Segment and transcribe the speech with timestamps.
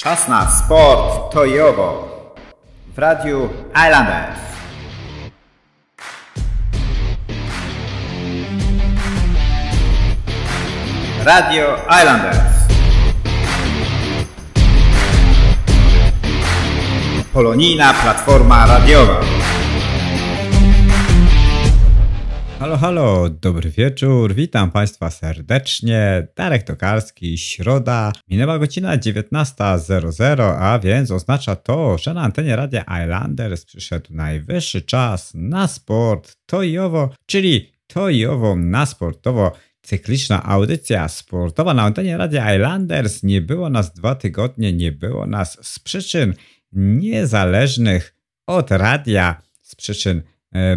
[0.00, 2.08] Czas na sport to Jowo
[2.94, 4.40] w Radiu Islanders.
[11.24, 12.38] Radio Islanders.
[17.32, 19.39] Polonijna platforma radiowa.
[22.60, 26.26] Halo, halo, dobry wieczór, witam Państwa serdecznie.
[26.36, 33.64] Darek Tokarski, środa, minęła godzina 19.00, a więc oznacza to, że na antenie Radia Islanders
[33.64, 39.52] przyszedł najwyższy czas na sport tojowo, czyli tojowo na sportowo.
[39.82, 43.22] Cykliczna audycja sportowa na antenie Radia Islanders.
[43.22, 46.34] Nie było nas dwa tygodnie, nie było nas z przyczyn
[46.72, 48.14] niezależnych
[48.46, 50.22] od radia, z przyczyn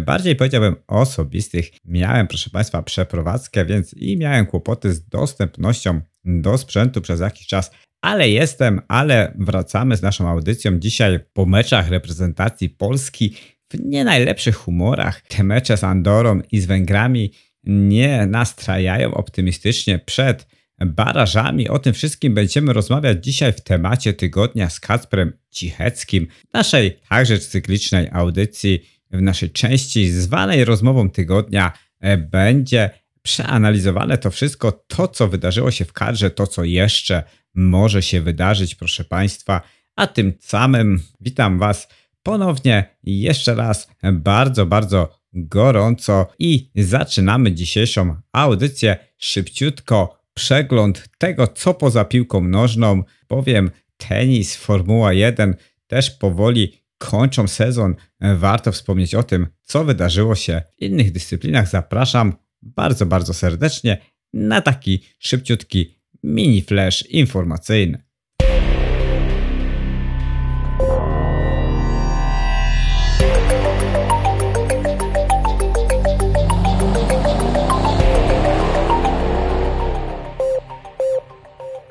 [0.02, 1.70] bardziej powiedziałbym osobistych.
[1.84, 7.70] Miałem, proszę Państwa, przeprowadzkę, więc i miałem kłopoty z dostępnością do sprzętu przez jakiś czas.
[8.00, 13.34] Ale jestem, ale wracamy z naszą audycją dzisiaj po meczach reprezentacji Polski
[13.72, 15.22] w nie najlepszych humorach.
[15.28, 17.32] Te mecze z Andorą i z Węgrami
[17.64, 20.46] nie nastrajają optymistycznie przed
[20.80, 21.68] barażami.
[21.68, 28.08] O tym wszystkim będziemy rozmawiać dzisiaj w temacie tygodnia z Kacprem Cicheckim, naszej także cyklicznej
[28.12, 32.90] audycji w naszej części zwanej rozmową tygodnia e, będzie
[33.22, 37.22] przeanalizowane to wszystko, to co wydarzyło się w kadrze, to co jeszcze
[37.54, 39.62] może się wydarzyć, proszę Państwa.
[39.96, 41.88] A tym samym witam Was
[42.22, 50.18] ponownie jeszcze raz bardzo, bardzo gorąco i zaczynamy dzisiejszą audycję szybciutko.
[50.34, 55.56] Przegląd tego, co poza piłką nożną, bowiem tenis, Formuła 1
[55.86, 57.94] też powoli kończą sezon,
[58.36, 61.68] warto wspomnieć o tym, co wydarzyło się w innych dyscyplinach.
[61.68, 63.98] Zapraszam bardzo, bardzo serdecznie
[64.32, 68.04] na taki szybciutki mini flash informacyjny.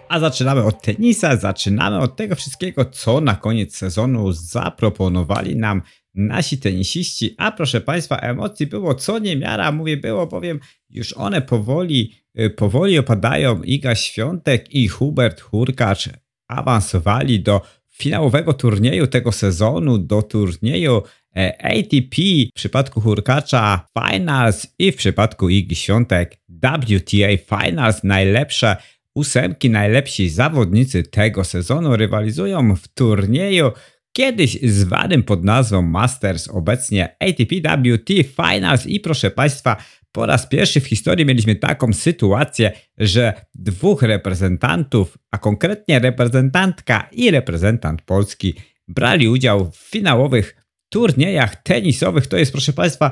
[0.10, 5.82] A zaczynamy od tenisa, zaczynamy od tego wszystkiego, co na koniec sezonu zaproponowali nam
[6.16, 7.36] nasi tenisiści.
[7.38, 10.60] A proszę Państwa, emocji było co niemiara, mówię było, bowiem
[10.90, 13.64] już one powoli, y, powoli opadają.
[13.64, 16.10] Iga Świątek i Hubert Hurkacz
[16.48, 21.04] awansowali do finałowego turnieju tego sezonu, do turnieju
[21.36, 28.78] e, ATP w przypadku Hurkacza Finals i w przypadku Igi Świątek WTA Finals najlepsze
[29.16, 33.72] ósemki najlepsi zawodnicy tego sezonu rywalizują w turnieju
[34.14, 39.78] kiedyś zwanym pod nazwą Masters, obecnie ATP WT Finals i proszę Państwa,
[40.12, 47.32] po raz pierwszy w historii mieliśmy taką sytuację, że dwóch reprezentantów, a konkretnie reprezentantka i
[47.32, 48.54] reprezentant Polski
[48.88, 50.56] brali udział w finałowych
[50.90, 52.28] turniejach tenisowych.
[52.28, 53.12] To jest, proszę Państwa,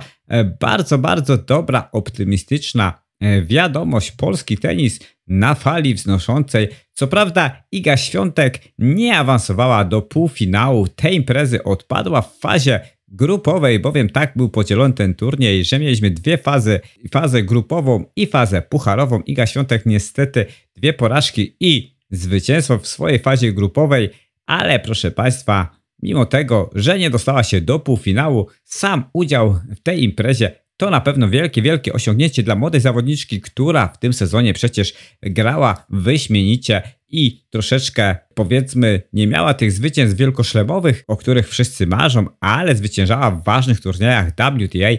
[0.59, 3.10] bardzo, bardzo dobra, optymistyczna E,
[3.46, 6.68] wiadomość, polski tenis na fali wznoszącej.
[6.94, 14.09] Co prawda Iga Świątek nie awansowała do półfinału tej imprezy, odpadła w fazie grupowej, bowiem
[14.09, 16.80] tak był podzielony ten turniej, że mieliśmy dwie fazy,
[17.12, 19.22] fazę grupową i fazę pucharową.
[19.22, 20.46] Iga Świątek niestety
[20.76, 24.09] dwie porażki i zwycięstwo w swojej fazie grupowej,
[24.46, 30.03] ale proszę Państwa, mimo tego, że nie dostała się do półfinału, sam udział w tej
[30.03, 34.94] imprezie to na pewno wielkie, wielkie osiągnięcie dla młodej zawodniczki, która w tym sezonie przecież
[35.22, 42.75] grała wyśmienicie i troszeczkę powiedzmy nie miała tych zwycięstw wielkoszlemowych, o których wszyscy marzą, ale
[42.75, 44.90] zwyciężała w ważnych turniejach WTA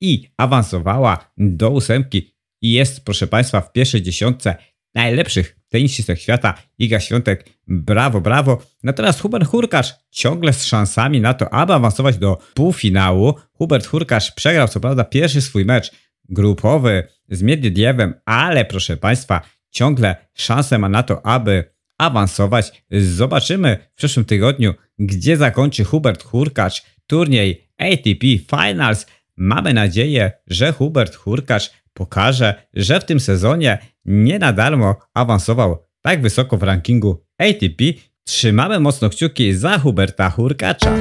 [0.00, 4.56] i awansowała do ósemki i jest, proszę Państwa, w pierwszej dziesiątce
[4.94, 6.54] najlepszych tenisistach świata.
[6.78, 8.62] Iga Świątek, brawo, brawo.
[8.82, 13.34] Natomiast Hubert Hurkacz ciągle z szansami na to, aby awansować do półfinału.
[13.52, 15.90] Hubert Hurkacz przegrał co prawda pierwszy swój mecz
[16.28, 19.40] grupowy z Miedwiediewem, ale proszę Państwa,
[19.70, 21.64] ciągle szansę ma na to, aby
[21.98, 22.84] awansować.
[22.90, 29.06] Zobaczymy w przyszłym tygodniu, gdzie zakończy Hubert Hurkacz turniej ATP Finals.
[29.36, 36.22] Mamy nadzieję, że Hubert Hurkacz pokaże, że w tym sezonie nie na darmo awansował tak
[36.22, 37.84] wysoko w rankingu ATP.
[38.24, 40.96] Trzymamy mocno kciuki za Huberta Hurkacza.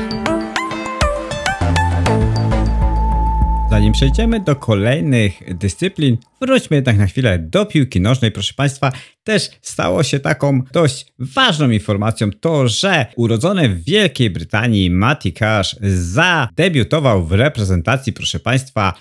[3.69, 8.31] Zanim przejdziemy do kolejnych dyscyplin, wróćmy jednak na chwilę do piłki nożnej.
[8.31, 8.91] Proszę Państwa,
[9.23, 15.75] też stało się taką dość ważną informacją to, że urodzony w Wielkiej Brytanii Matty Cash
[15.81, 18.93] zadebiutował w reprezentacji, proszę Państwa,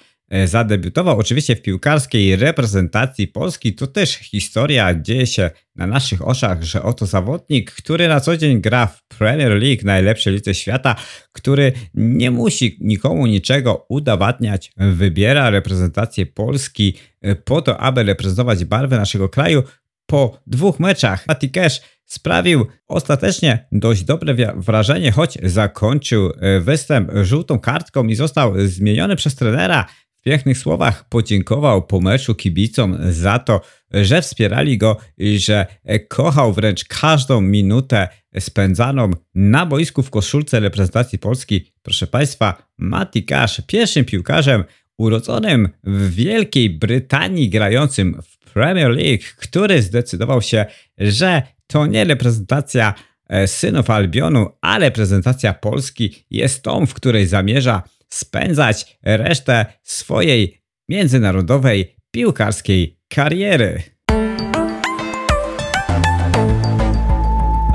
[0.45, 3.75] zadebiutował oczywiście w piłkarskiej reprezentacji Polski.
[3.75, 8.61] To też historia dzieje się na naszych oczach, że oto zawodnik, który na co dzień
[8.61, 10.97] gra w Premier League, najlepszej lidze świata,
[11.33, 18.97] który nie musi nikomu niczego udowadniać, wybiera reprezentację Polski e, po to, aby reprezentować barwy
[18.97, 19.63] naszego kraju.
[20.07, 27.59] Po dwóch meczach Mati Cash sprawił ostatecznie dość dobre wrażenie, choć zakończył e, występ żółtą
[27.59, 29.87] kartką i został zmieniony przez trenera.
[30.21, 33.61] W pięknych słowach podziękował po meczu kibicom za to,
[33.91, 35.67] że wspierali go i że
[36.09, 41.73] kochał wręcz każdą minutę spędzaną na boisku w koszulce reprezentacji Polski.
[41.83, 44.65] Proszę Państwa, Mati Cash, pierwszym piłkarzem
[44.97, 50.67] urodzonym w Wielkiej Brytanii, grającym w Premier League, który zdecydował się,
[50.99, 52.95] że to nie reprezentacja
[53.29, 61.97] e, synów Albionu, a reprezentacja Polski jest tą, w której zamierza spędzać resztę swojej międzynarodowej
[62.11, 63.83] piłkarskiej kariery.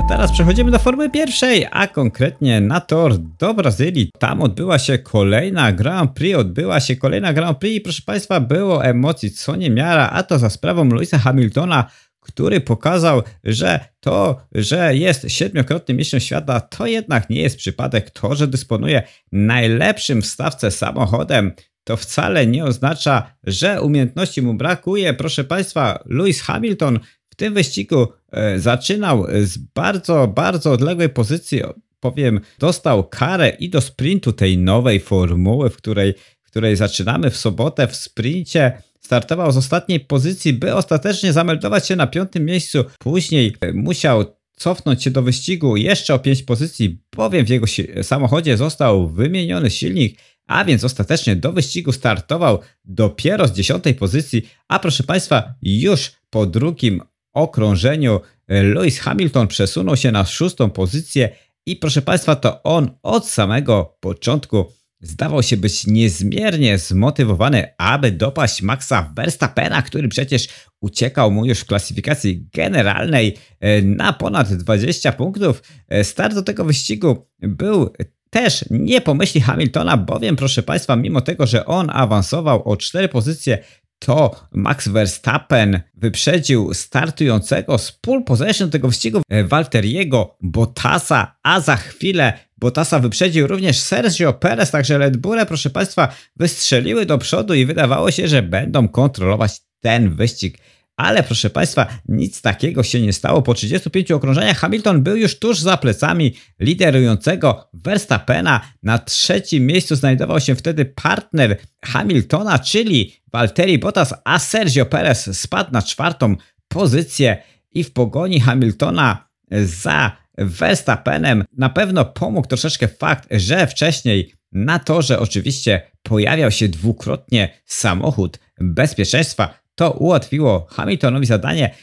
[0.08, 4.10] Teraz przechodzimy do formy pierwszej, a konkretnie na tor do Brazylii.
[4.18, 8.84] Tam odbyła się kolejna Grand Prix, odbyła się kolejna Grand Prix i proszę Państwa, było
[8.84, 11.90] emocji co nie miara, a to za sprawą Louisa Hamiltona,
[12.24, 18.10] który pokazał, że to, że jest siedmiokrotnym mistrzem świata, to jednak nie jest przypadek.
[18.10, 21.52] To, że dysponuje najlepszym w stawce samochodem,
[21.84, 25.14] to wcale nie oznacza, że umiejętności mu brakuje.
[25.14, 26.98] Proszę Państwa, Lewis Hamilton
[27.28, 31.60] w tym wyścigu e, zaczynał z bardzo, bardzo odległej pozycji.
[32.00, 36.14] Powiem, dostał karę i do sprintu tej nowej formuły, w której,
[36.54, 42.06] której zaczynamy w sobotę w sprincie startował z ostatniej pozycji, by ostatecznie zameldować się na
[42.06, 42.84] piątym miejscu.
[42.98, 44.24] Później e, musiał
[44.56, 47.66] cofnąć się do wyścigu jeszcze o 5 pozycji, bowiem w jego
[48.02, 54.78] samochodzie został wymieniony silnik, a więc ostatecznie do wyścigu startował dopiero z 10 pozycji, a
[54.78, 57.02] proszę Państwa, już po drugim
[57.32, 61.28] okrążeniu e, Lewis Hamilton przesunął się na szóstą pozycję
[61.66, 64.66] i proszę Państwa, to on od samego początku
[65.04, 70.48] zdawał się być niezmiernie zmotywowany, aby dopaść Maxa Verstappena, który przecież
[70.80, 75.62] uciekał mu już w klasyfikacji generalnej e, na ponad 20 punktów.
[75.88, 77.92] E, start do tego wyścigu był
[78.30, 83.58] też nie pomyśli Hamiltona, bowiem proszę Państwa, mimo tego, że on awansował o 4 pozycje,
[83.98, 91.76] to Max Verstappen wyprzedził startującego z pole position tego wyścigu e, Walteriego Bottasa, a za
[91.76, 97.66] chwilę Bottasa wyprzedził również Sergio Perez, także Red Bulle, proszę Państwa, wystrzeliły do przodu i
[97.66, 100.58] wydawało się, że będą kontrolować ten wyścig.
[100.96, 103.42] Ale proszę Państwa, nic takiego się nie stało.
[103.42, 108.60] Po 35 okrążeniach Hamilton był już tuż za plecami liderującego Verstappena.
[108.82, 115.72] Na trzecim miejscu znajdował się wtedy partner Hamiltona, czyli Valtteri Bottas, a Sergio Perez spadł
[115.72, 116.36] na czwartą
[116.68, 124.78] pozycję i w pogoni Hamiltona za Verstappenem na pewno pomógł troszeczkę fakt, że wcześniej na
[124.78, 129.58] torze oczywiście pojawiał się dwukrotnie samochód bezpieczeństwa.
[129.74, 131.74] To ułatwiło Hamiltonowi zadanie.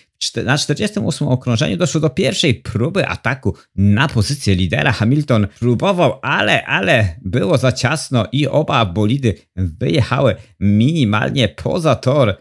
[0.45, 4.91] Na 48 okrążeniu doszło do pierwszej próby ataku na pozycję lidera.
[4.91, 12.37] Hamilton próbował, ale, ale było za ciasno i oba bolidy wyjechały minimalnie poza tor.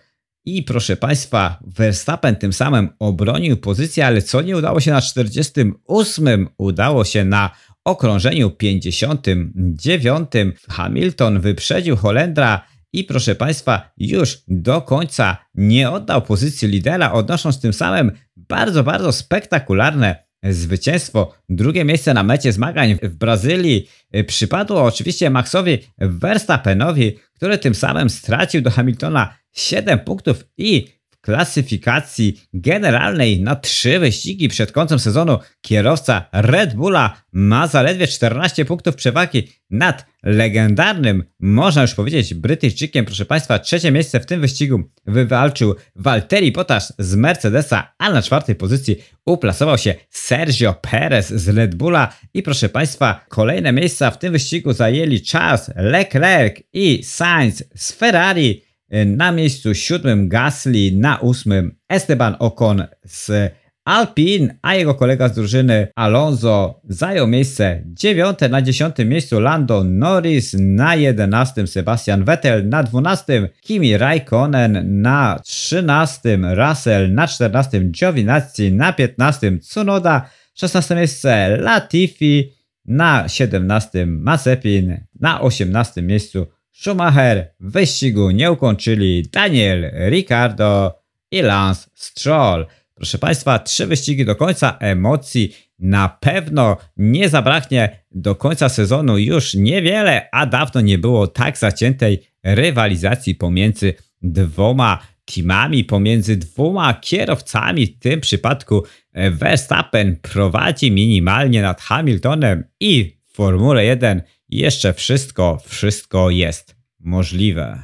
[0.56, 6.48] I proszę Państwa, Verstappen tym samym obronił pozycję, ale co nie udało się na 48,
[6.58, 7.50] udało się na
[7.84, 10.30] okrążeniu 59.
[10.68, 17.72] Hamilton wyprzedził Holendra i proszę Państwa, już do końca nie oddał pozycji lidera, odnosząc tym
[17.72, 21.34] samym bardzo, bardzo spektakularne zwycięstwo.
[21.48, 23.88] Drugie miejsce na mecie zmagań w Brazylii
[24.26, 33.40] przypadło oczywiście Maxowi Verstappenowi, który tym samym stracił do Hamiltona 7 punktów i klasyfikacji generalnej
[33.40, 40.06] na trzy wyścigi przed końcem sezonu kierowca Red Bulla ma zaledwie 14 punktów przewagi nad
[40.22, 43.04] legendarnym, można już powiedzieć, Brytyjczykiem.
[43.04, 48.54] Proszę Państwa, trzecie miejsce w tym wyścigu wywalczył Valtteri Bottas z Mercedesa, a na czwartej
[48.54, 48.96] pozycji
[49.26, 54.72] uplasował się Sergio Perez z Red Bulla i proszę Państwa, kolejne miejsca w tym wyścigu
[54.72, 58.69] zajęli Charles Leclerc i Sainz z Ferrari.
[59.06, 63.52] Na miejscu siódmym Gasly, na ósmym Esteban Ocon z
[63.84, 68.48] Alpin, a jego kolega z drużyny Alonso zajął miejsce dziewiąte.
[68.48, 76.46] Na dziesiątym miejscu Lando Norris, na jedenastym Sebastian Vettel, na dwunastym Kimi Raikkonen, na trzynastym
[76.46, 82.52] Russell, na czternastym Giovinazzi, na piętnastym Tsunoda, szesnaste miejsce Latifi,
[82.84, 90.94] na siedemnastym Mazepin, na osiemnastym miejscu Schumacher wyścigu nie ukończyli Daniel Ricciardo
[91.30, 92.66] i Lance Stroll.
[92.94, 99.54] Proszę Państwa, trzy wyścigi do końca emocji na pewno nie zabraknie do końca sezonu już
[99.54, 107.86] niewiele, a dawno nie było tak zaciętej rywalizacji pomiędzy dwoma teamami, pomiędzy dwoma kierowcami.
[107.86, 108.84] W tym przypadku
[109.30, 117.82] Verstappen prowadzi minimalnie nad Hamiltonem i w Formule 1 jeszcze wszystko, wszystko jest możliwe.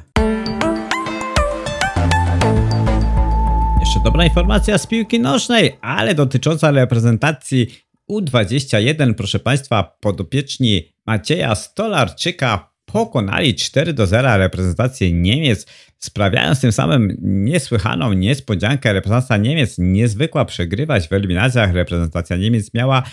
[3.79, 7.67] Jeszcze dobra informacja z piłki nożnej, ale dotycząca reprezentacji
[8.11, 15.65] U21, proszę Państwa, podopieczni Macieja Stolarczyka pokonali 4 do 0 reprezentację Niemiec,
[15.99, 18.93] sprawiając tym samym niesłychaną niespodziankę.
[18.93, 21.73] Reprezentacja Niemiec niezwykła przegrywać w eliminacjach.
[21.73, 23.03] Reprezentacja Niemiec miała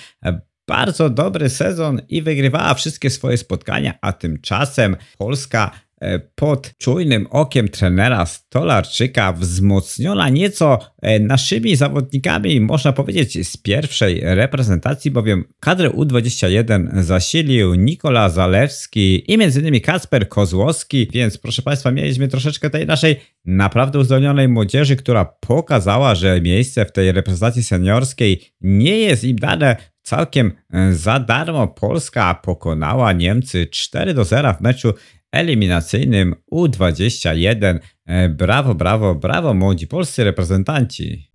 [0.69, 5.71] bardzo dobry sezon i wygrywała wszystkie swoje spotkania, a tymczasem Polska
[6.05, 14.21] E, pod czujnym okiem trenera Stolarczyka, wzmocniona nieco e, naszymi zawodnikami, można powiedzieć, z pierwszej
[14.23, 19.81] reprezentacji, bowiem kadrę U21 zasilił Nikola Zalewski i m.in.
[19.81, 26.41] Kasper Kozłowski, więc proszę Państwa, mieliśmy troszeczkę tej naszej naprawdę uzdolnionej młodzieży, która pokazała, że
[26.41, 31.69] miejsce w tej reprezentacji seniorskiej nie jest im dane całkiem e, za darmo.
[31.69, 34.95] Polska pokonała Niemcy 4 do 0 w meczu
[35.33, 37.79] eliminacyjnym U21.
[38.07, 41.31] E, brawo, brawo, brawo młodzi polscy reprezentanci.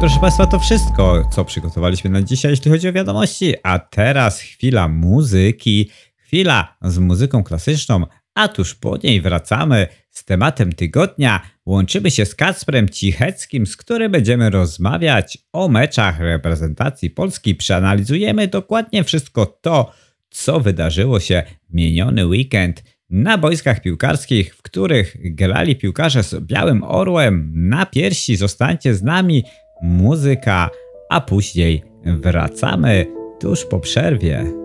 [0.00, 3.54] Proszę Państwa, to wszystko, co przygotowaliśmy na dzisiaj, jeśli chodzi o wiadomości.
[3.62, 10.72] A teraz chwila muzyki, chwila z muzyką klasyczną, a tuż po niej wracamy z tematem
[10.72, 17.54] tygodnia łączymy się z Kacprem Cicheckim, z którym będziemy rozmawiać o meczach reprezentacji Polski.
[17.54, 19.92] Przeanalizujemy dokładnie wszystko to,
[20.30, 27.52] co wydarzyło się miniony weekend na boiskach piłkarskich, w których grali piłkarze z białym orłem
[27.54, 28.36] na piersi.
[28.36, 29.44] Zostańcie z nami,
[29.82, 30.70] muzyka,
[31.10, 33.06] a później wracamy
[33.40, 34.63] tuż po przerwie.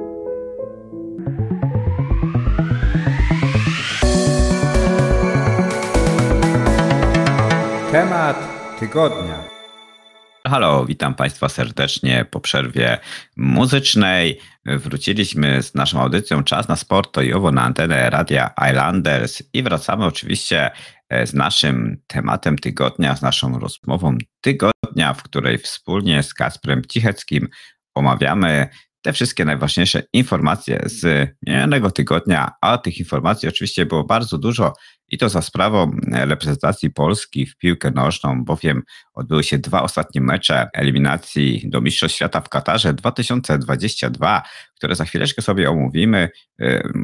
[8.20, 9.44] Temat tygodnia.
[10.48, 12.98] Halo, witam Państwa serdecznie po przerwie
[13.38, 14.40] muzycznej.
[14.66, 19.64] Wróciliśmy z naszą audycją Czas na Sport to i owo na antenę Radia Islanders i
[19.64, 20.72] wracamy oczywiście
[21.10, 27.48] e, z naszym tematem tygodnia, z naszą rozmową tygodnia, w której wspólnie z Kasprem Cicheckim
[27.96, 28.68] omawiamy
[29.02, 34.74] te wszystkie najważniejsze informacje z minionego tygodnia, a tych informacji oczywiście było bardzo dużo
[35.12, 40.68] i to za sprawą reprezentacji Polski w piłkę nożną, bowiem odbyły się dwa ostatnie mecze
[40.74, 44.42] eliminacji do Mistrzostw Świata w Katarze 2022,
[44.80, 46.30] które za chwileczkę sobie omówimy.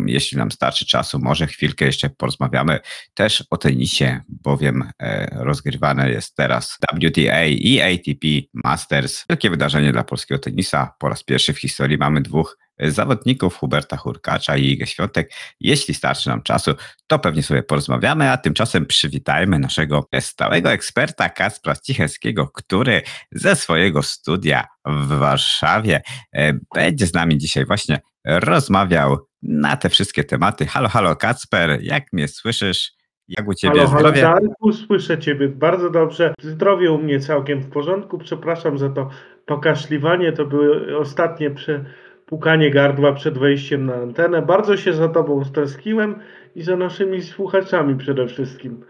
[0.05, 2.79] Jeśli nam starczy czasu, może chwilkę jeszcze porozmawiamy
[3.13, 9.25] też o tenisie, bowiem e, rozgrywane jest teraz WTA i ATP Masters.
[9.29, 10.93] Wielkie wydarzenie dla polskiego tenisa.
[10.99, 15.31] Po raz pierwszy w historii mamy dwóch zawodników Huberta Hurkacza i Igę Świątek.
[15.59, 16.71] Jeśli starczy nam czasu,
[17.07, 23.01] to pewnie sobie porozmawiamy, a tymczasem przywitajmy naszego stałego eksperta Kacpra Cicheckiego, który
[23.31, 26.01] ze swojego studia w Warszawie
[26.33, 30.65] e, będzie z nami dzisiaj właśnie rozmawiał na te wszystkie tematy.
[30.65, 32.91] Halo, halo Kacper, jak mnie słyszysz?
[33.27, 34.21] Jak u Ciebie halo, zdrowie?
[34.21, 36.33] Halo, Darku, słyszę Ciebie bardzo dobrze.
[36.41, 38.17] Zdrowie u mnie całkiem w porządku.
[38.17, 39.09] Przepraszam za to
[39.45, 40.31] pokaszliwanie.
[40.31, 44.41] To były ostatnie przepukanie gardła przed wejściem na antenę.
[44.41, 46.19] Bardzo się za Tobą stęskniłem
[46.55, 48.85] i za naszymi słuchaczami przede wszystkim.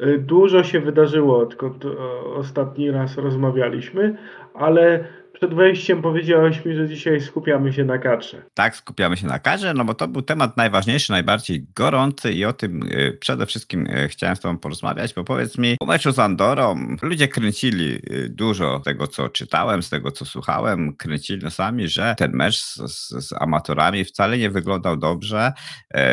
[0.00, 1.84] Y, dużo się wydarzyło, odkąd
[2.34, 4.16] ostatni raz rozmawialiśmy,
[4.54, 5.04] ale
[5.40, 8.42] przed wejściem powiedziałeś mi, że dzisiaj skupiamy się na kadrze.
[8.54, 12.52] Tak, skupiamy się na kadrze, no bo to był temat najważniejszy, najbardziej gorący i o
[12.52, 16.18] tym y, przede wszystkim y, chciałem z Tobą porozmawiać, bo powiedz mi, po meczu z
[16.18, 21.88] Andorą ludzie kręcili y, dużo z tego, co czytałem, z tego, co słuchałem, kręcili nosami,
[21.88, 25.52] że ten mecz z, z, z amatorami wcale nie wyglądał dobrze,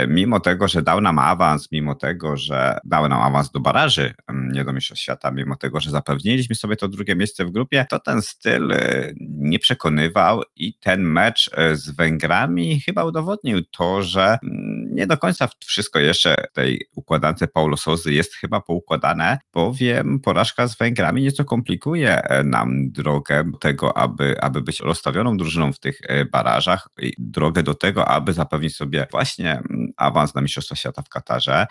[0.07, 4.51] mimo tego, że dał nam awans, mimo tego, że dał nam awans do baraży, mm,
[4.51, 7.99] nie do Mistrzostw Świata, mimo tego, że zapewniliśmy sobie to drugie miejsce w grupie, to
[7.99, 8.73] ten styl
[9.19, 15.17] nie przekonywał i ten mecz e, z Węgrami chyba udowodnił to, że mm, nie do
[15.17, 21.21] końca wszystko jeszcze w tej układance Paulo Sozy jest chyba poukładane, bowiem porażka z Węgrami
[21.21, 26.87] nieco komplikuje e, nam drogę tego, aby, aby być rozstawioną drużyną w tych e, barażach
[27.01, 31.67] i drogę do tego, aby zapewnić sobie właśnie mm, awans na Mistrzostwa Świata w Katarze.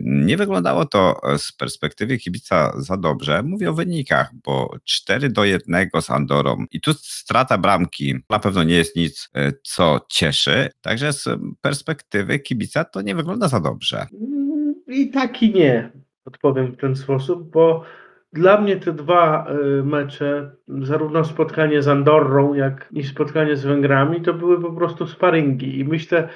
[0.00, 3.42] Nie wyglądało to z perspektywy kibica za dobrze.
[3.42, 8.62] Mówię o wynikach, bo 4 do 1 z Andorą i tu strata bramki na pewno
[8.62, 10.68] nie jest nic, e, co cieszy.
[10.80, 11.28] Także z
[11.60, 14.06] perspektywy kibica to nie wygląda za dobrze.
[14.12, 15.90] Mm, I tak i nie,
[16.24, 17.84] odpowiem w ten sposób, bo
[18.32, 24.22] dla mnie te dwa e, mecze, zarówno spotkanie z Andorrą, jak i spotkanie z Węgrami,
[24.22, 25.78] to były po prostu sparingi.
[25.78, 26.28] I myślę, że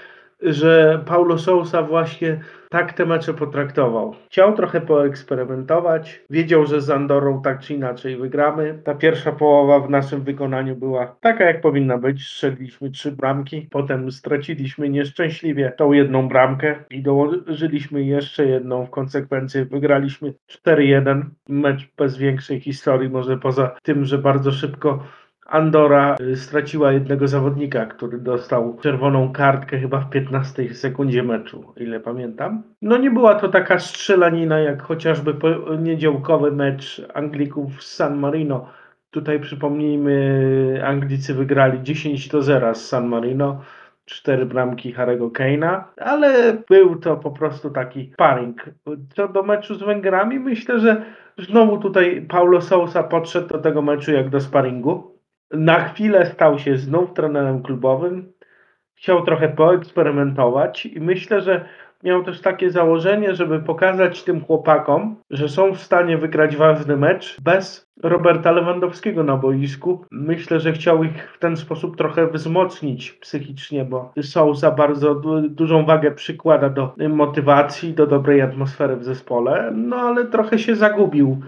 [1.07, 2.41] Paulo Sousa właśnie
[2.73, 4.15] tak te mecze potraktował.
[4.27, 8.79] Chciał trochę poeksperymentować, wiedział, że z Andorą tak czy inaczej wygramy.
[8.85, 12.27] Ta pierwsza połowa w naszym wykonaniu była taka, jak powinna być.
[12.27, 19.64] Strzeliliśmy trzy bramki, potem straciliśmy nieszczęśliwie tą jedną bramkę i dołożyliśmy jeszcze jedną w konsekwencji.
[19.64, 20.35] Wygraliśmy
[20.66, 21.23] 4-1.
[21.49, 25.03] Mecz bez większej historii, może poza tym, że bardzo szybko
[25.53, 32.01] Andora y, straciła jednego zawodnika, który dostał czerwoną kartkę chyba w 15 sekundzie meczu, ile
[32.01, 32.62] pamiętam.
[32.83, 35.35] No nie była to taka strzelanina jak chociażby
[35.79, 38.69] niedziałkowy mecz Anglików z San Marino.
[39.11, 43.61] Tutaj przypomnijmy, Anglicy wygrali 10 do 0 z San Marino
[44.05, 48.65] cztery bramki Harego Kane'a, ale był to po prostu taki sparring.
[49.17, 51.03] Co do meczu z Węgrami, myślę, że
[51.38, 55.12] znowu tutaj Paulo Sousa podszedł do tego meczu jak do sparingu
[55.53, 58.33] na chwilę stał się znów trenerem klubowym.
[58.95, 61.65] Chciał trochę poeksperymentować i myślę, że
[62.03, 67.41] miał też takie założenie, żeby pokazać tym chłopakom, że są w stanie wygrać ważny mecz
[67.41, 70.05] bez Roberta Lewandowskiego na boisku.
[70.11, 75.15] Myślę, że chciał ich w ten sposób trochę wzmocnić psychicznie, bo Sousa bardzo
[75.49, 81.43] dużą wagę przykłada do motywacji, do dobrej atmosfery w zespole, no ale trochę się zagubił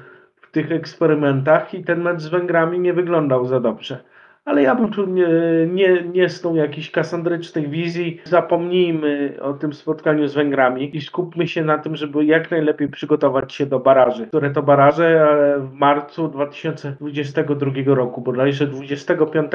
[0.54, 4.04] tych eksperymentach i ten mecz z Węgrami nie wyglądał za dobrze.
[4.44, 5.28] Ale ja bym tu nie,
[5.70, 8.20] nie, nie snuł jakichś kasandrycznych wizji.
[8.24, 13.52] Zapomnijmy o tym spotkaniu z Węgrami i skupmy się na tym, żeby jak najlepiej przygotować
[13.52, 14.26] się do baraży.
[14.26, 15.26] Które to baraże
[15.58, 19.52] w marcu 2022 roku, bodajże 25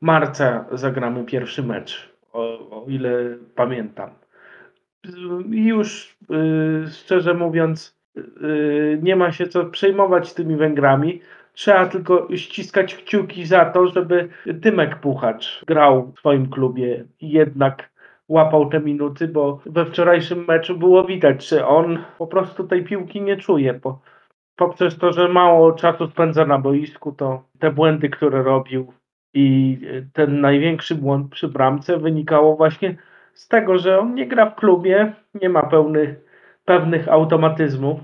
[0.00, 3.10] marca zagramy pierwszy mecz, o, o ile
[3.54, 4.10] pamiętam.
[5.52, 7.95] I już yy, szczerze mówiąc,
[9.02, 11.20] nie ma się co przejmować tymi Węgrami.
[11.52, 14.28] Trzeba tylko ściskać kciuki za to, żeby
[14.62, 17.90] Tymek Puchacz grał w swoim klubie i jednak
[18.28, 23.22] łapał te minuty, bo we wczorajszym meczu było widać, że on po prostu tej piłki
[23.22, 23.74] nie czuje.
[23.74, 24.00] Bo
[24.56, 28.92] poprzez to, że mało czasu spędza na boisku, to te błędy, które robił
[29.34, 29.78] i
[30.12, 32.96] ten największy błąd przy bramce wynikało właśnie
[33.34, 36.25] z tego, że on nie gra w klubie, nie ma pełnych
[36.66, 38.00] pewnych automatyzmów,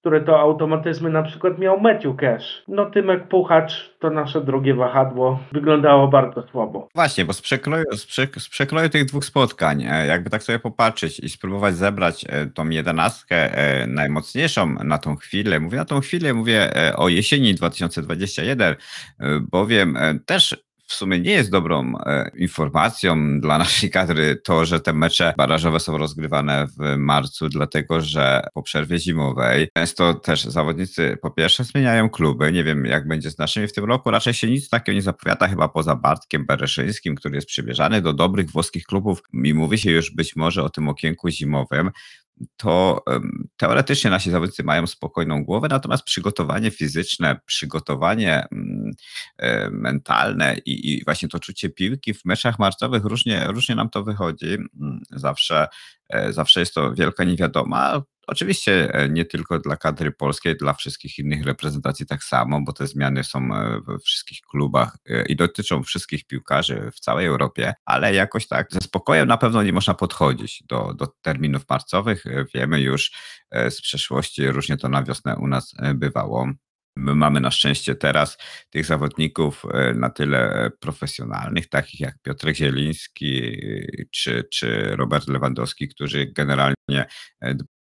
[0.00, 2.62] które to automatyzmy na przykład miał Matthew Cash.
[2.68, 6.88] No Tymek Puchacz to nasze drugie wahadło wyglądało bardzo słabo.
[6.94, 11.20] Właśnie, bo z przekroju, z, z przekroju tych dwóch spotkań, e, jakby tak sobie popatrzeć
[11.20, 16.34] i spróbować zebrać e, tą jedenastkę e, najmocniejszą na tą chwilę, mówię na tą chwilę,
[16.34, 18.76] mówię o jesieni 2021,
[19.50, 24.92] bowiem też w sumie nie jest dobrą e, informacją dla naszej kadry to, że te
[24.92, 31.30] mecze barażowe są rozgrywane w marcu, dlatego że po przerwie zimowej często też zawodnicy po
[31.30, 32.52] pierwsze zmieniają kluby.
[32.52, 34.10] Nie wiem, jak będzie z naszymi w tym roku.
[34.10, 38.50] Raczej się nic takiego nie zapowiada, chyba poza Bartkiem Bereszyńskim, który jest przymierzany do dobrych
[38.50, 41.90] włoskich klubów i mówi się już być może o tym okienku zimowym
[42.56, 43.04] to
[43.56, 48.90] teoretycznie nasi zawodnicy mają spokojną głowę, natomiast przygotowanie fizyczne, przygotowanie mm,
[49.38, 54.04] e, mentalne i, i, właśnie to czucie piłki w meczach marcowych różnie, różnie nam to
[54.04, 54.54] wychodzi.
[54.54, 55.68] Mm, zawsze,
[56.08, 58.02] e, zawsze jest to wielka niewiadoma.
[58.30, 62.86] Oczywiście e, nie tylko dla kadry polskiej, dla wszystkich innych reprezentacji tak samo, bo te
[62.86, 68.14] zmiany są e, we wszystkich klubach e, i dotyczą wszystkich piłkarzy w całej Europie, ale
[68.14, 72.24] jakoś tak ze spokojem na pewno nie można podchodzić do, do terminów marcowych.
[72.54, 73.12] Wiemy już
[73.70, 76.48] z przeszłości, różnie to na wiosnę u nas bywało.
[76.96, 78.38] My mamy na szczęście teraz
[78.70, 79.62] tych zawodników
[79.94, 83.60] na tyle profesjonalnych, takich jak Piotr Zieliński
[84.10, 87.06] czy, czy Robert Lewandowski, którzy generalnie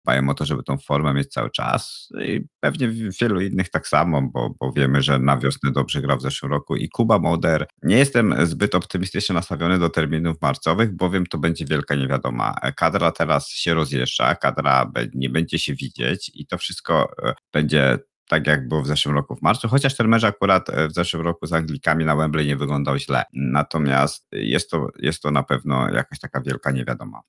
[0.07, 2.89] dbają o to, żeby tą formę mieć cały czas i pewnie
[3.21, 6.77] wielu innych tak samo, bo, bo wiemy, że na wiosnę dobrze grał w zeszłym roku
[6.77, 7.67] i Kuba Moder.
[7.83, 12.55] Nie jestem zbyt optymistycznie nastawiony do terminów marcowych, bowiem to będzie wielka niewiadoma.
[12.77, 18.47] Kadra teraz się rozjeżdża, kadra nie będzie się widzieć i to wszystko e, będzie tak
[18.47, 21.47] jak było w zeszłym roku w marcu, chociaż ten mecz akurat e, w zeszłym roku
[21.47, 23.23] z Anglikami na Wembley nie wyglądał źle.
[23.33, 27.21] Natomiast jest to, jest to na pewno jakaś taka wielka niewiadoma.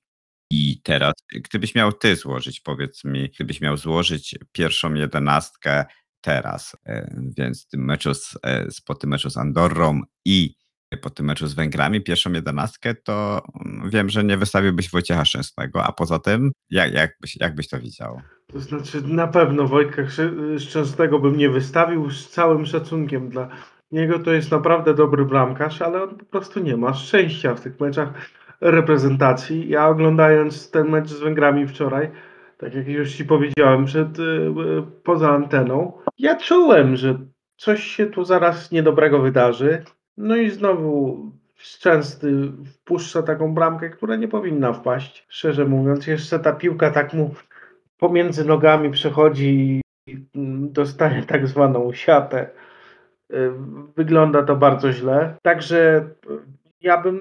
[0.50, 5.84] I teraz, gdybyś miał ty złożyć, powiedz mi, gdybyś miał złożyć pierwszą jedenastkę
[6.20, 10.54] teraz, e, więc tym meczu z, e, po tym meczu z Andorrą i
[11.02, 15.84] po tym meczu z Węgrami pierwszą jedenastkę, to mm, wiem, że nie wystawiłbyś Wojciecha Szczęsnego,
[15.84, 18.20] a poza tym, jak, jak, byś, jak byś to widział?
[18.46, 20.02] To znaczy, na pewno Wojtka
[20.58, 23.48] Szczęsnego bym nie wystawił z całym szacunkiem dla
[23.90, 24.18] niego.
[24.18, 28.08] To jest naprawdę dobry bramkarz, ale on po prostu nie ma szczęścia w tych meczach
[28.60, 29.68] reprezentacji.
[29.68, 32.10] Ja oglądając ten mecz z Węgrami wczoraj,
[32.58, 37.18] tak jak już Ci powiedziałem przed, y, y, poza anteną, ja czułem, że
[37.56, 39.82] coś się tu zaraz niedobrego wydarzy.
[40.16, 41.18] No i znowu
[41.58, 45.26] Szczęsny wpuszcza taką bramkę, która nie powinna wpaść.
[45.28, 47.34] Szczerze mówiąc, jeszcze ta piłka tak mu
[47.98, 50.16] pomiędzy nogami przechodzi i
[50.70, 52.50] dostaje tak zwaną siatę.
[53.32, 53.50] Y,
[53.96, 55.34] wygląda to bardzo źle.
[55.42, 56.08] Także
[56.80, 57.20] ja bym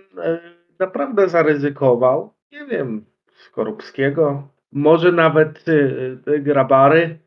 [0.79, 7.19] naprawdę zaryzykował, nie wiem, Skorupskiego, może nawet y, y, Grabary,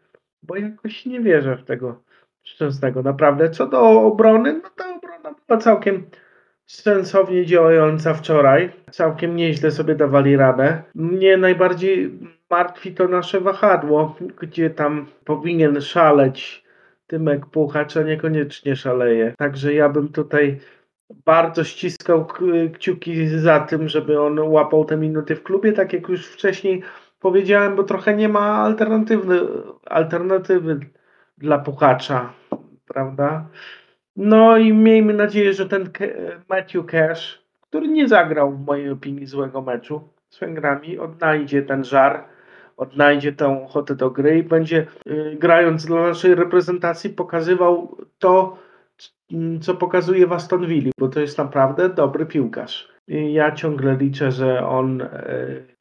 [0.43, 2.03] bo jakoś nie wierzę w tego
[2.43, 3.03] Szczęsnego.
[3.03, 3.51] Naprawdę.
[3.51, 6.07] Co do obrony, no ta obrona była całkiem
[6.67, 8.71] sensownie działająca wczoraj.
[8.91, 10.83] Całkiem nieźle sobie dawali radę.
[10.95, 12.19] Mnie najbardziej
[12.51, 16.65] martwi to nasze wahadło, gdzie tam powinien szaleć
[17.07, 19.35] Tymek Puchacz, a niekoniecznie szaleje.
[19.39, 20.61] Także ja bym tutaj
[21.25, 22.27] bardzo ściskał
[22.75, 26.83] kciuki za tym, żeby on łapał te minuty w klubie, tak jak już wcześniej
[27.20, 29.49] powiedziałem, bo trochę nie ma alternatywy,
[29.87, 30.81] alternatywy
[31.38, 32.33] dla Puchacza,
[32.87, 33.49] prawda?
[34.16, 35.90] No i miejmy nadzieję, że ten
[36.49, 42.25] Matthew Cash, który nie zagrał w mojej opinii złego meczu z Węgrami, odnajdzie ten żar,
[42.77, 48.57] odnajdzie tę ochotę do gry i będzie y, grając dla naszej reprezentacji pokazywał to,
[49.61, 52.88] co pokazuje w Aston Villa, bo to jest naprawdę dobry piłkarz.
[53.09, 55.09] Ja ciągle liczę, że on e,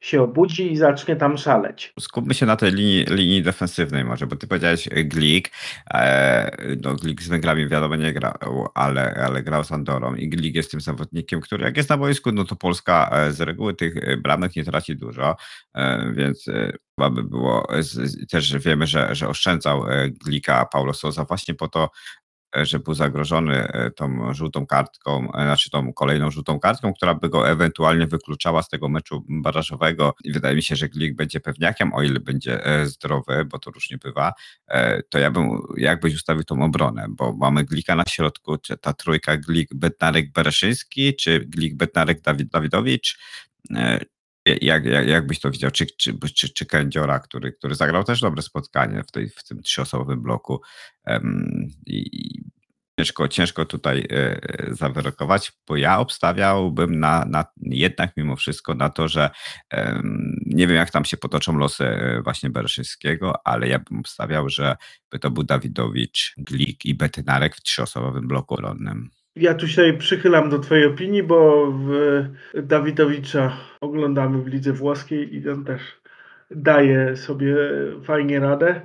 [0.00, 1.92] się obudzi i zacznie tam szaleć.
[2.00, 5.50] Skupmy się na tej linii, linii defensywnej może, bo ty powiedziałeś e, Glik.
[5.94, 10.54] E, no, Glik z Węgrami wiadomo nie grał, ale, ale grał z Andorą i Glik
[10.54, 14.56] jest tym zawodnikiem, który jak jest na boisku, no to Polska z reguły tych bramek
[14.56, 15.36] nie traci dużo,
[16.12, 16.44] więc
[16.94, 17.68] chyba by było,
[18.30, 19.84] też wiemy, że, że oszczędzał
[20.24, 21.90] Glika Paulo Sousa właśnie po to,
[22.29, 27.14] E, że był zagrożony e, tą żółtą kartką, e, znaczy tą kolejną żółtą kartką, która
[27.14, 30.14] by go ewentualnie wykluczała z tego meczu barażowego.
[30.24, 33.98] I wydaje mi się, że Glik będzie pewniakiem, o ile będzie zdrowy, bo to różnie
[33.98, 34.32] bywa,
[35.08, 39.36] to ja bym jakbyś ustawił tą obronę, bo mamy Glika na środku, czy ta trójka
[39.36, 43.18] Glik, Betnarek, Bereszyński, czy Glik, Betnarek, Dawid, Dawidowicz,
[44.60, 45.70] jak, jak, jak byś to widział?
[45.70, 49.62] Czy, czy, czy, czy Kędziora, który, który zagrał też dobre spotkanie w, tej, w tym
[49.62, 50.60] trzyosobowym bloku
[51.06, 52.40] um, i,
[53.00, 54.40] ciężko, ciężko tutaj e,
[54.74, 59.30] zawyrokować, bo ja obstawiałbym na, na jednak mimo wszystko na to, że
[60.46, 64.76] nie wiem jak tam się potoczą losy e, właśnie Bereszyńskiego, ale ja bym obstawiał, że
[65.10, 69.10] by to był Dawidowicz, Glik i Betynarek w trzyosobowym bloku obronnym.
[69.36, 71.72] Ja tu się przychylam do Twojej opinii, bo
[72.54, 76.00] Dawidowicza oglądamy w lidze włoskiej i on też
[76.50, 77.56] daje sobie
[78.04, 78.80] fajnie radę.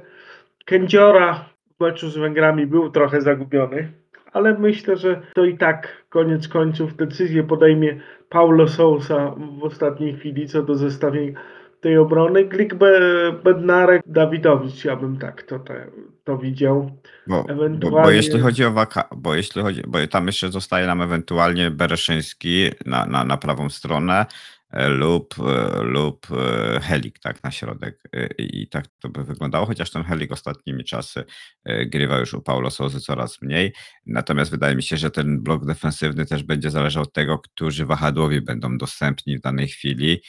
[0.66, 3.92] Kędziora w meczu z Węgrami był trochę zagubiony,
[4.34, 10.48] ale myślę, że to i tak koniec końców decyzję podejmie Paulo Sousa w ostatniej chwili
[10.48, 11.40] co do zestawienia
[11.86, 12.46] tej obrony.
[12.46, 12.74] Glik
[13.44, 15.60] Bednarek, Dawidowicz, ja bym tak to,
[16.24, 16.92] to widział.
[17.28, 17.80] Bo, Ewentualnie...
[17.80, 21.72] bo, bo, jeśli chodzi o waka, bo jeśli chodzi, bo tam jeszcze zostaje nam ewentualnie
[21.72, 24.26] Bereszyński na, na, na prawą stronę
[24.72, 28.04] e, lub, e, lub e, Helik tak na środek
[28.38, 31.24] i tak to by wyglądało, chociaż ten Helik ostatnimi czasy
[31.86, 33.74] grywa już u Paulo Sozy coraz mniej,
[34.06, 38.42] natomiast wydaje mi się, że ten blok defensywny też będzie zależał od tego, którzy wahadłowi
[38.42, 40.22] będą dostępni w danej chwili,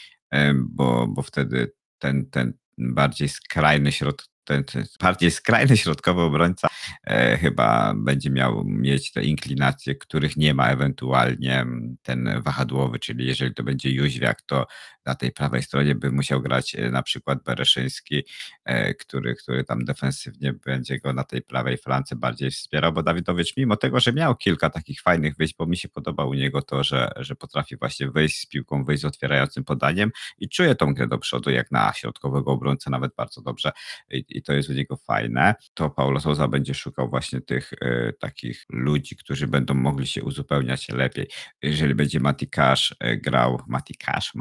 [0.55, 6.69] bo, bo wtedy ten, ten bardziej skrajny środek ten, ten bardziej skrajny środkowy obrońca
[7.07, 11.67] e, chyba będzie miał mieć te inklinacje, których nie ma ewentualnie
[12.03, 14.67] ten wahadłowy, czyli jeżeli to będzie Jóźwiak, to
[15.07, 18.25] na tej prawej stronie by musiał grać e, na przykład Bereszyński,
[18.65, 23.57] e, który, który tam defensywnie będzie go na tej prawej flance bardziej wspierał, bo Dawidowicz
[23.57, 26.85] mimo tego, że miał kilka takich fajnych wyjść, bo mi się podoba u niego to,
[26.85, 31.07] że, że potrafi właśnie wyjść z piłką, wyjść z otwierającym podaniem i czuje tą grę
[31.07, 33.73] do przodu, jak na środkowego obrońcę nawet bardzo dobrze
[34.11, 38.15] i, i to jest u niego fajne, to Paulo Souza będzie szukał właśnie tych y,
[38.21, 41.29] takich ludzi, którzy będą mogli się uzupełniać lepiej.
[41.63, 42.49] Jeżeli będzie Mati
[43.23, 44.35] grał, Mati Cash,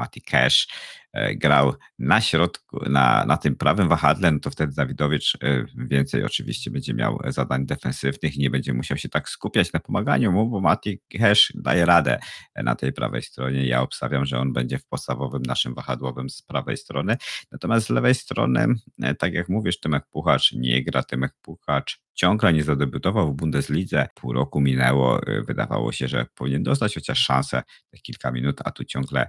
[1.16, 6.24] E, grał na środku, na, na tym prawym wahadle, no to wtedy Dawidowicz e, więcej
[6.24, 10.60] oczywiście będzie miał zadań defensywnych, nie będzie musiał się tak skupiać na pomaganiu mu, bo
[10.60, 12.18] Mati Hesz daje radę
[12.56, 13.66] na tej prawej stronie.
[13.66, 17.16] Ja obstawiam, że on będzie w podstawowym naszym wahadłowym z prawej strony.
[17.52, 18.66] Natomiast z lewej strony,
[19.02, 24.08] e, tak jak mówisz, Tymek Puchacz nie gra, Tymek Puchacz ciągle nie zadebiutował w Bundeslidze.
[24.14, 28.84] Pół roku minęło, wydawało się, że powinien dostać chociaż szansę, tych kilka minut, a tu
[28.84, 29.28] ciągle,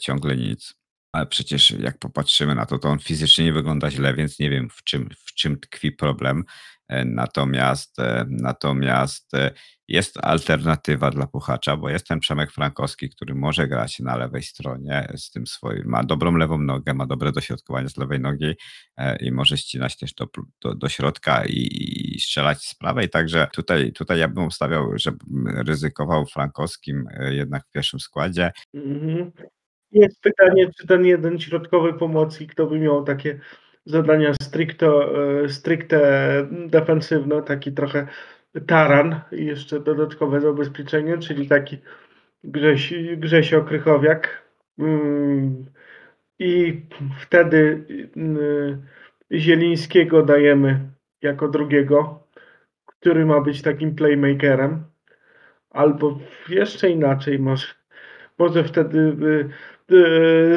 [0.00, 0.74] ciągle nic
[1.12, 4.68] ale przecież jak popatrzymy na to, to on fizycznie nie wygląda źle, więc nie wiem
[4.70, 6.44] w czym, w czym tkwi problem.
[6.88, 9.50] E, natomiast, e, natomiast e,
[9.88, 15.12] jest alternatywa dla Puchacza, bo jest ten Przemek Frankowski, który może grać na lewej stronie
[15.16, 18.54] z tym swoim, ma dobrą lewą nogę, ma dobre dośrodkowanie z lewej nogi
[19.20, 20.26] i może ścinać też do,
[20.60, 21.68] do, do środka i,
[22.14, 25.12] i, strzelać z prawej, także tutaj, tutaj ja bym obstawiał, że
[25.44, 28.52] ryzykował Frankowskim jednak w pierwszym składzie.
[28.76, 29.30] Mm-hmm.
[29.92, 33.40] Jest pytanie, czy ten jeden środkowy pomocnik to by miał takie
[33.84, 36.00] zadania stricto, e, stricte
[36.66, 38.06] defensywne, taki trochę
[38.66, 41.78] taran i jeszcze dodatkowe zabezpieczenie, czyli taki
[42.44, 44.42] Grześ, Grzesio Krychowiak.
[44.78, 45.66] Mm,
[46.38, 46.82] I
[47.20, 48.82] wtedy mm,
[49.32, 50.90] Zielińskiego dajemy
[51.22, 52.26] jako drugiego,
[52.86, 54.84] który ma być takim playmakerem.
[55.70, 57.66] Albo jeszcze inaczej może.
[58.38, 59.48] Może wtedy y,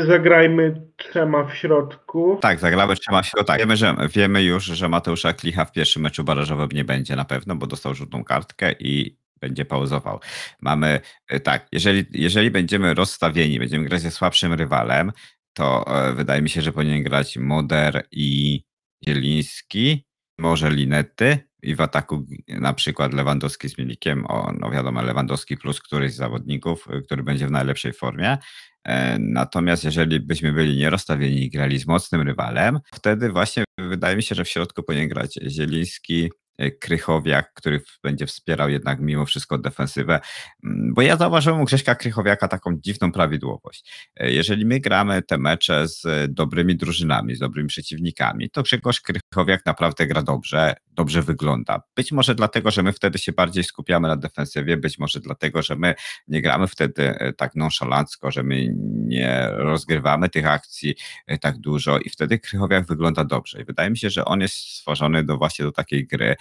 [0.08, 2.38] zagrajmy trzema w środku.
[2.41, 3.54] Tak, zagramy trzema w środku.
[3.58, 7.56] Wiemy, że, wiemy już, że Mateusza Klicha w pierwszym meczu barażowym nie będzie na pewno,
[7.56, 10.19] bo dostał żółtą kartkę i będzie pauzował.
[10.62, 11.00] Mamy
[11.34, 15.12] y, tak, jeżeli, jeżeli będziemy rozstawieni, będziemy grać ze słabszym rywalem,
[15.54, 18.62] to e, wydaje mi się, że powinien grać Moder i
[19.08, 20.06] Zieliński,
[20.39, 25.82] może Linety i w ataku na przykład Lewandowski z Mielikiem, o, no wiadomo, Lewandowski plus
[25.82, 28.38] któryś z zawodników, y, który będzie w najlepszej formie.
[28.84, 34.23] E, natomiast jeżeli byśmy byli nierozstawieni i grali z mocnym rywalem, wtedy właśnie wydaje mi
[34.23, 36.30] się, że w środku powinien grać Zieliński,
[36.79, 40.19] Krychowiak, który będzie wspierał jednak mimo wszystko defensywę,
[40.63, 44.09] mm, bo ja zauważyłem u Grześka Krychowiaka taką dziwną prawidłowość.
[44.15, 49.65] E, jeżeli my gramy te mecze z dobrymi drużynami, z dobrymi przeciwnikami, to Grzegorz Krychowiak
[49.65, 51.81] naprawdę gra dobrze, dobrze wygląda.
[51.95, 55.75] Być może dlatego, że my wtedy się bardziej skupiamy na defensywie, być może dlatego, że
[55.75, 55.95] my
[56.27, 60.95] nie gramy wtedy e, tak nonszalancko, że my nie rozgrywamy tych akcji
[61.41, 63.61] tak dużo i wtedy Krychowiak wygląda dobrze.
[63.61, 66.35] I wydaje mi się, że on jest stworzony do właśnie do takiej gry,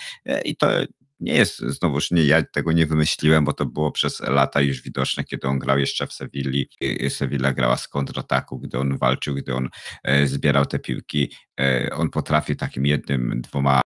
[0.45, 0.69] I to
[1.21, 5.25] nie jest, znowuż nie, ja tego nie wymyśliłem, bo to było przez lata już widoczne,
[5.25, 6.69] kiedy on grał jeszcze w Sewilli.
[7.09, 9.69] Sevilla grała z kontrataku, gdy on walczył, gdy on
[10.05, 11.33] e, zbierał te piłki.
[11.61, 13.84] E, on potrafi takim jednym, dwoma E, e,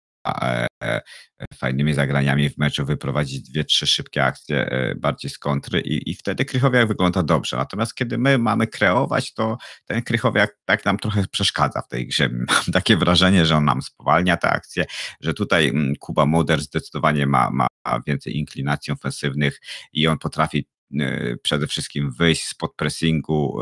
[1.54, 6.14] fajnymi zagraniami w meczu wyprowadzić dwie, trzy szybkie akcje e, bardziej z kontry i, i
[6.14, 7.56] wtedy Krychowiak wygląda dobrze.
[7.56, 12.28] Natomiast kiedy my mamy kreować, to ten Krychowiak tak nam trochę przeszkadza w tej grze.
[12.48, 14.84] Mam takie wrażenie, że on nam spowalnia te akcje,
[15.20, 17.66] że tutaj mm, Kuba Moder zdecydowanie ma, ma
[18.06, 19.60] więcej inklinacji ofensywnych
[19.92, 20.66] i on potrafi
[21.42, 23.58] przede wszystkim wyjść spod pressingu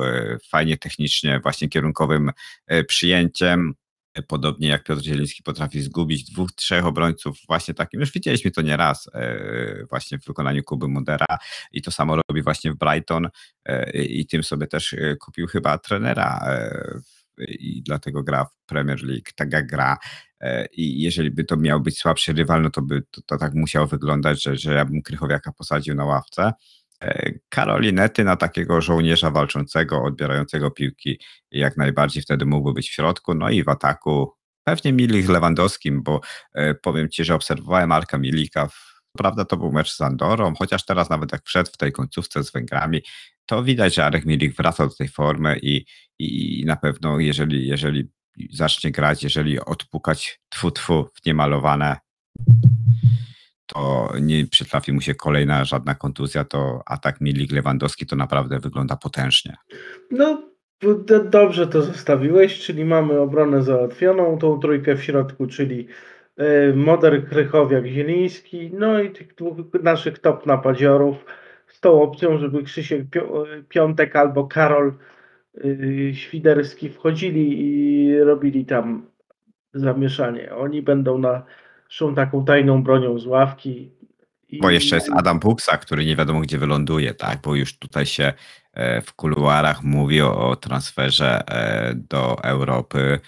[0.50, 2.30] fajnie technicznie, właśnie kierunkowym
[2.88, 3.74] przyjęciem
[4.22, 8.00] Podobnie jak Piotr Zieliński potrafi zgubić dwóch, trzech obrońców właśnie takim.
[8.00, 11.38] Już widzieliśmy to nieraz e, właśnie w wykonaniu Kuby Mudera
[11.72, 13.28] i to samo robi właśnie w Brighton
[13.64, 16.40] e, i tym sobie też e, kupił chyba trenera
[17.38, 19.96] i dlatego gra w Premier League, tak jak gra.
[20.72, 23.86] I jeżeli by to miał być słabszy rywal, no to by to, to tak musiało
[23.86, 26.52] wyglądać, że, że ja bym Krychowiaka posadził na ławce.
[27.02, 33.34] E, Karolinety na takiego żołnierza walczącego, odbierającego piłki, jak najbardziej wtedy mógłby być w środku,
[33.34, 34.32] no i w ataku
[34.64, 36.20] pewnie Milik z Lewandowskim, bo
[36.54, 38.68] e, powiem Ci, że obserwowałem Marka Milika,
[39.18, 42.52] prawda to był mecz z Andorą, chociaż teraz nawet jak wszedł w tej końcówce z
[42.52, 43.02] Węgrami,
[43.46, 45.84] to widać, że Arek Milik wraca do tej formy i,
[46.18, 48.10] i, i na pewno jeżeli, jeżeli
[48.50, 51.96] zacznie grać, jeżeli odpukać tfu tfu w niemalowane,
[53.66, 58.96] to nie przytrafi mu się kolejna żadna kontuzja, to atak Milik Lewandowski to naprawdę wygląda
[58.96, 59.56] potężnie.
[60.10, 60.42] No,
[61.30, 65.88] dobrze to zostawiłeś, czyli mamy obronę załatwioną, tą trójkę w środku, czyli
[66.36, 71.24] e, Moder, Krychowiak, Zieliński, no i tych dwóch naszych top napadziorów
[71.66, 73.02] z tą opcją, żeby Krzysiek
[73.68, 74.92] Piątek albo Karol
[75.64, 79.06] y, Świderski wchodzili i robili tam
[79.74, 80.54] zamieszanie.
[80.54, 81.44] Oni będą na
[81.96, 83.90] są taką tajną bronią z ławki.
[84.48, 84.58] I...
[84.58, 87.40] Bo jeszcze jest Adam Buksa, który nie wiadomo gdzie wyląduje, tak?
[87.42, 88.32] Bo już tutaj się
[88.72, 93.20] e, w kuluarach mówi o transferze e, do Europy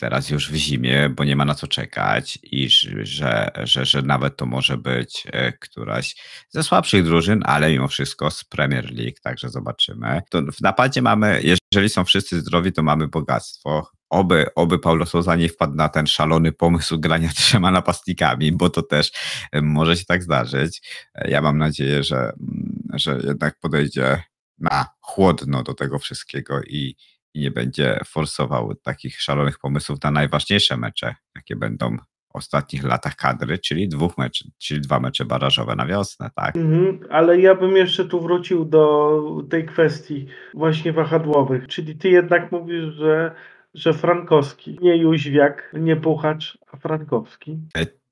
[0.00, 2.68] teraz już w zimie, bo nie ma na co czekać i
[3.02, 6.16] że, że, że nawet to może być e, któraś
[6.48, 10.22] ze słabszych drużyn, ale mimo wszystko z Premier League, także zobaczymy.
[10.30, 13.90] To w napadzie mamy, jeżeli są wszyscy zdrowi, to mamy bogactwo.
[14.10, 18.82] Oby, oby Paulo Sousa nie wpadł na ten szalony pomysł grania trzema napastnikami, bo to
[18.82, 19.12] też
[19.52, 20.82] e, może się tak zdarzyć.
[21.14, 24.22] E, ja mam nadzieję, że, mm, że jednak podejdzie
[24.58, 26.96] na chłodno do tego wszystkiego i,
[27.34, 33.16] i nie będzie forsował takich szalonych pomysłów na najważniejsze mecze, jakie będą w ostatnich latach
[33.16, 36.56] kadry, czyli dwóch meczy, czyli dwa mecze barażowe na wiosnę, tak?
[36.56, 42.52] Mhm, ale ja bym jeszcze tu wrócił do tej kwestii właśnie wahadłowych, czyli ty jednak
[42.52, 43.34] mówisz, że
[43.74, 47.58] że Frankowski, nie Jóźwiak, nie Puchacz, a Frankowski.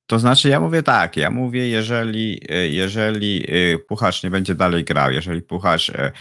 [0.08, 4.84] To znaczy, ja mówię tak, ja mówię, jeżeli, e, jeżeli e, Puchacz nie będzie dalej
[4.84, 6.12] grał, jeżeli Puchacz e,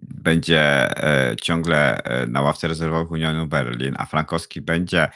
[0.00, 0.88] będzie
[1.42, 5.08] ciągle na ławce rezerwowych Unionu Berlin, a Frankowski będzie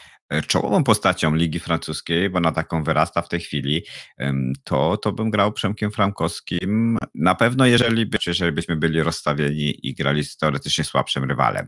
[0.46, 3.84] czołową postacią Ligi Francuskiej, bo na taką wyrasta w tej chwili,
[4.64, 6.98] to, to bym grał Przemkiem Frankowskim.
[7.14, 11.66] Na pewno, jeżeli, jeżeli byśmy byli rozstawieni i grali z teoretycznie słabszym rywalem.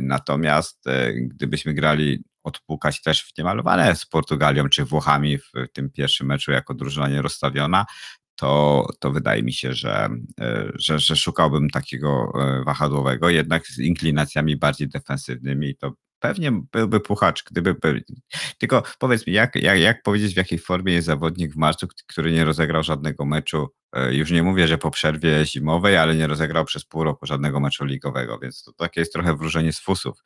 [0.00, 0.84] Natomiast
[1.16, 6.74] gdybyśmy grali odpukać też w niemalowane z Portugalią czy Włochami w tym pierwszym meczu jako
[6.74, 7.86] drużyna nierozstawiona,
[8.36, 10.08] to, to wydaje mi się, że,
[10.40, 15.76] e, że, że szukałbym takiego e, wahadłowego, jednak z inklinacjami bardziej defensywnymi.
[15.76, 17.74] To pewnie byłby puchacz, gdyby.
[18.58, 22.32] Tylko powiedz mi, jak, jak, jak powiedzieć, w jakiej formie jest zawodnik w marcu, który
[22.32, 23.68] nie rozegrał żadnego meczu?
[23.92, 27.60] E, już nie mówię, że po przerwie zimowej, ale nie rozegrał przez pół roku żadnego
[27.60, 30.18] meczu ligowego, więc to takie jest trochę wróżenie z fusów.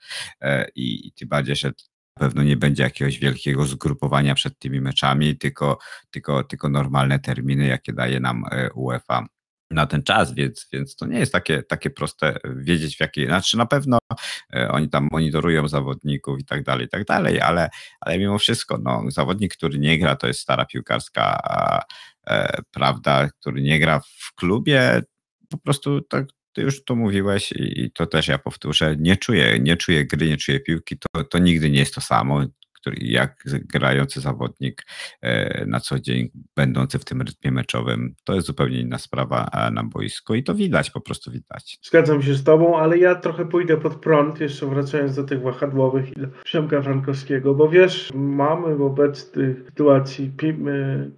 [0.74, 1.72] I, i tym bardziej, że
[2.20, 5.79] pewno nie będzie jakiegoś wielkiego zgrupowania przed tymi meczami, tylko,
[6.11, 9.26] tylko, tylko normalne terminy, jakie daje nam e, UEFA
[9.70, 13.56] na ten czas, więc, więc to nie jest takie, takie proste wiedzieć w jakiej, znaczy
[13.56, 13.98] na pewno
[14.54, 17.68] e, oni tam monitorują zawodników i tak dalej, i tak dalej, ale,
[18.00, 21.40] ale mimo wszystko, no, zawodnik, który nie gra, to jest stara piłkarska
[22.26, 25.02] e, prawda, który nie gra w klubie,
[25.48, 29.76] po prostu tak ty już to mówiłeś i to też ja powtórzę, nie czuję, nie
[29.76, 32.44] czuję gry, nie czuję piłki, to, to nigdy nie jest to samo,
[32.80, 34.82] który, jak grający zawodnik
[35.22, 39.84] e, na co dzień, będący w tym rytmie meczowym, to jest zupełnie inna sprawa na
[39.84, 41.78] boisku i to widać, po prostu widać.
[41.82, 46.10] Zgadzam się z tobą, ale ja trochę pójdę pod prąd, jeszcze wracając do tych wahadłowych
[46.10, 46.14] i
[46.44, 50.32] Przemka Frankowskiego, bo wiesz, mamy w obecnej sytuacji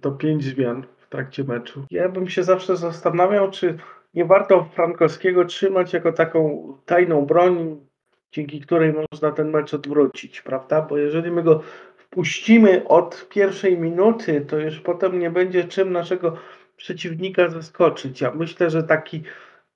[0.01, 1.85] to pięć zmian w trakcie meczu.
[1.91, 3.77] Ja bym się zawsze zastanawiał, czy
[4.13, 7.77] nie warto Frankowskiego trzymać jako taką tajną broń,
[8.33, 10.81] dzięki której można ten mecz odwrócić, prawda?
[10.81, 11.61] Bo jeżeli my go
[11.95, 16.37] wpuścimy od pierwszej minuty, to już potem nie będzie czym naszego
[16.77, 18.21] przeciwnika zaskoczyć.
[18.21, 19.23] Ja myślę, że taki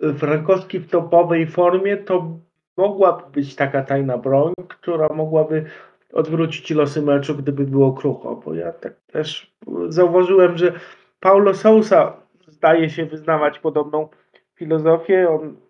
[0.04, 2.40] y, Frankowski w topowej formie to
[2.78, 5.66] mogłaby być taka tajna broń, która mogłaby
[6.14, 8.42] odwrócić losy meczu, gdyby było krucho.
[8.46, 9.54] Bo ja tak też
[9.90, 10.74] zauważyłem, że
[11.20, 12.18] Paulo Sousa
[12.48, 14.10] zdaje się wyznawać podobną
[14.56, 15.30] filozofię.
[15.30, 15.67] On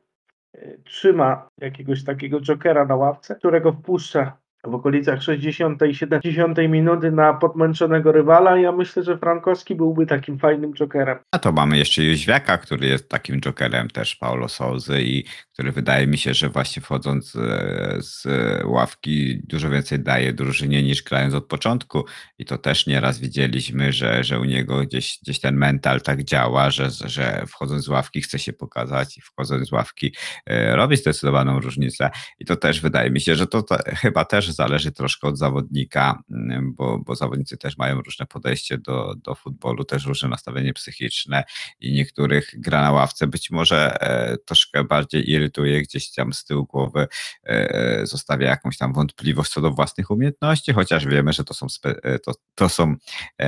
[0.83, 7.33] trzyma jakiegoś takiego jokera na ławce, którego wpuszcza w okolicach 60 i 70 minuty na
[7.33, 8.57] podmęczonego rywala.
[8.57, 11.17] Ja myślę, że Frankowski byłby takim fajnym jokerem.
[11.31, 16.07] A to mamy jeszcze Jóźwiaka, który jest takim jokerem też Paulo Souzy i który wydaje
[16.07, 18.27] mi się, że właśnie wchodząc e, z
[18.65, 22.05] ławki dużo więcej daje drużynie niż grając od początku
[22.37, 26.69] i to też nieraz widzieliśmy, że, że u niego gdzieś, gdzieś ten mental tak działa,
[26.69, 30.15] że, że wchodząc z ławki chce się pokazać i wchodząc z ławki
[30.45, 32.09] e, robi zdecydowaną różnicę
[32.39, 36.21] i to też wydaje mi się, że to, to chyba też zależy troszkę od zawodnika,
[36.31, 41.43] mm, bo, bo zawodnicy też mają różne podejście do, do futbolu, też różne nastawienie psychiczne
[41.79, 46.65] i niektórych gra na ławce być może e, troszkę bardziej irytuje, gdzieś tam z tyłu
[46.65, 47.07] głowy
[47.43, 52.19] e, zostawia jakąś tam wątpliwość co do własnych umiejętności, chociaż wiemy, że to są, e,
[52.19, 52.95] to, to są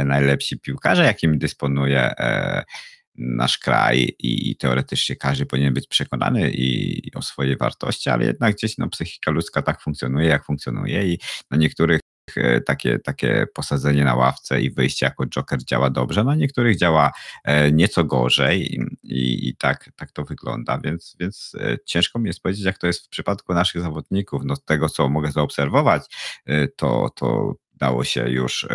[0.05, 2.13] najlepsi piłkarze, jakimi dysponuje
[3.15, 8.77] nasz kraj i, teoretycznie każdy powinien być przekonany i, o swojej wartości, ale jednak gdzieś
[8.77, 11.19] no, psychika ludzka tak funkcjonuje, jak funkcjonuje i
[11.51, 11.99] na niektórych
[12.35, 17.11] e, takie, takie posadzenie na ławce i wyjście jako joker działa dobrze, na niektórych działa
[17.43, 22.27] e, nieco gorzej i, i, i, tak, tak to wygląda, więc, więc e, ciężko mi
[22.27, 24.41] jest powiedzieć, jak to jest w przypadku naszych zawodników.
[24.45, 26.03] No, z tego, co mogę zaobserwować,
[26.75, 28.67] to, to dało się już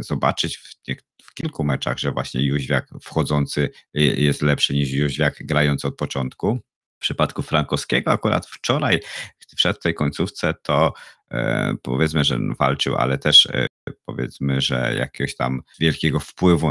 [0.00, 5.96] zobaczyć w niektórych kilku meczach, że właśnie Jóźwiak wchodzący jest lepszy niż Jóźwiak grający od
[5.96, 6.60] początku.
[6.96, 9.00] W przypadku Frankowskiego akurat wczoraj
[9.64, 10.92] w tej końcówce, to
[11.30, 13.66] e, powiedzmy, że walczył, ale też e,
[14.04, 16.70] powiedzmy, że jakiegoś tam wielkiego wpływu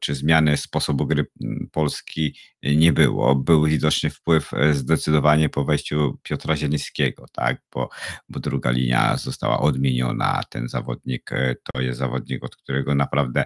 [0.00, 1.26] czy zmiany sposobu gry
[1.72, 3.34] Polski nie było.
[3.34, 7.62] Był widoczny wpływ e, zdecydowanie po wejściu Piotra Zielińskiego, tak?
[7.72, 7.88] bo,
[8.28, 10.40] bo druga linia została odmieniona.
[10.50, 11.30] Ten zawodnik
[11.62, 13.44] to jest zawodnik, od którego naprawdę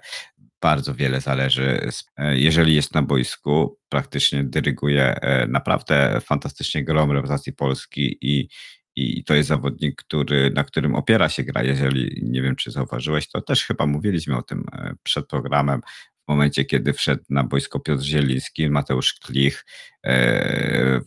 [0.63, 1.89] bardzo wiele zależy.
[2.17, 8.49] E, jeżeli jest na boisku, praktycznie dyryguje e, naprawdę fantastycznie grom reprezentacji Polski i,
[8.97, 11.63] i to jest zawodnik, który, na którym opiera się gra.
[11.63, 15.81] Jeżeli nie wiem, czy zauważyłeś, to też chyba mówiliśmy o tym e, przed programem.
[16.25, 19.65] W momencie, kiedy wszedł na boisko Piotr Zieliński, Mateusz Klich,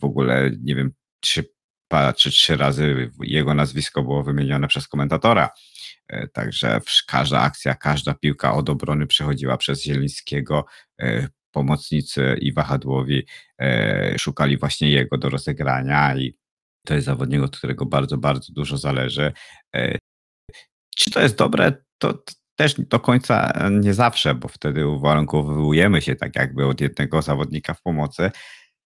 [0.00, 1.44] w ogóle nie wiem, trzy,
[2.16, 5.50] czy trzy razy jego nazwisko było wymienione przez komentatora
[6.32, 10.66] także każda akcja, każda piłka od obrony przechodziła przez Zielińskiego.
[11.00, 13.26] E, pomocnicy i wahadłowi
[13.60, 16.34] e, szukali właśnie jego do rozegrania i
[16.86, 19.32] to jest zawodnik, od którego bardzo, bardzo dużo zależy.
[20.96, 21.72] Czy to jest dobre?
[21.98, 22.22] To
[22.56, 27.82] też do końca nie zawsze, bo wtedy uwarunkowujemy się tak jakby od jednego zawodnika w
[27.82, 28.30] pomocy,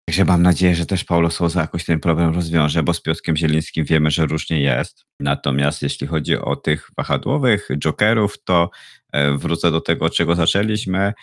[0.09, 3.85] Także mam nadzieję, że też Paulo Souza jakoś ten problem rozwiąże, bo z Piotrkiem Zielińskim
[3.85, 5.05] wiemy, że różnie jest.
[5.19, 8.69] Natomiast jeśli chodzi o tych wahadłowych jokerów, to
[9.11, 11.13] e, wrócę do tego, od czego zaczęliśmy.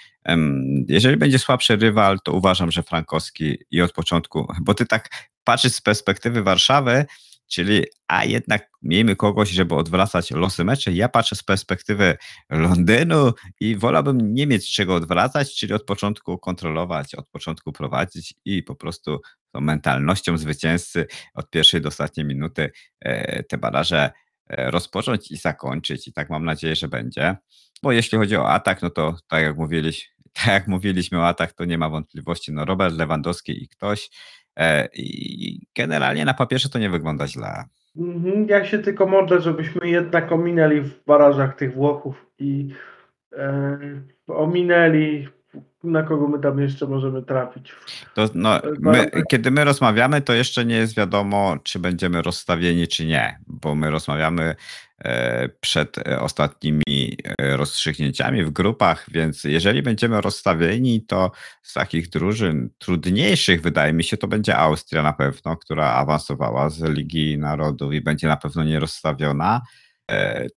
[0.88, 5.08] Jeżeli będzie słabszy rywal, to uważam, że Frankowski i od początku, bo ty tak
[5.44, 7.06] patrzysz z perspektywy Warszawy,
[7.48, 10.92] Czyli, a jednak miejmy kogoś, żeby odwracać losy meczy.
[10.92, 12.16] Ja patrzę z perspektywy
[12.50, 18.62] Londynu i wolałbym nie mieć czego odwracać, czyli od początku kontrolować, od początku prowadzić i
[18.62, 19.20] po prostu
[19.52, 22.70] tą mentalnością zwycięzcy od pierwszej do ostatniej minuty
[23.00, 24.10] e, te baraże
[24.48, 26.08] e, rozpocząć i zakończyć.
[26.08, 27.36] I tak mam nadzieję, że będzie.
[27.82, 31.52] Bo jeśli chodzi o atak, no to tak jak mówiliśmy, tak jak mówiliśmy o atak,
[31.52, 32.52] to nie ma wątpliwości.
[32.52, 34.10] No Robert Lewandowski i ktoś
[34.94, 37.64] I generalnie na papierze to nie wygląda źle.
[37.96, 42.68] Mhm, ja się tylko modlę, żebyśmy jednak ominęli w barażach tych Włochów i
[43.32, 43.78] e,
[44.26, 45.28] ominęli
[45.84, 47.72] na kogo my tam jeszcze możemy trafić.
[48.14, 53.06] To, no, my, kiedy my rozmawiamy, to jeszcze nie jest wiadomo, czy będziemy rozstawieni, czy
[53.06, 54.56] nie, bo my rozmawiamy e,
[55.60, 61.32] przed e, ostatnimi e, rozstrzygnięciami w grupach, więc jeżeli będziemy rozstawieni, to
[61.62, 66.82] z takich drużyn trudniejszych, wydaje mi się, to będzie Austria na pewno, która awansowała z
[66.82, 69.62] Ligi Narodów i będzie na pewno nierozstawiona.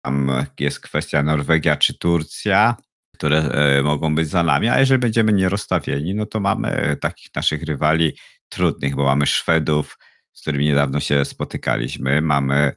[0.02, 2.76] Tam jest kwestia Norwegia czy Turcja
[3.18, 7.64] które e, mogą być za nami, a jeżeli będziemy nierozstawieni, no to mamy takich naszych
[7.64, 8.14] rywali
[8.50, 9.98] trudnych, bo mamy Szwedów,
[10.34, 12.74] z którymi niedawno się spotykaliśmy, mamy e,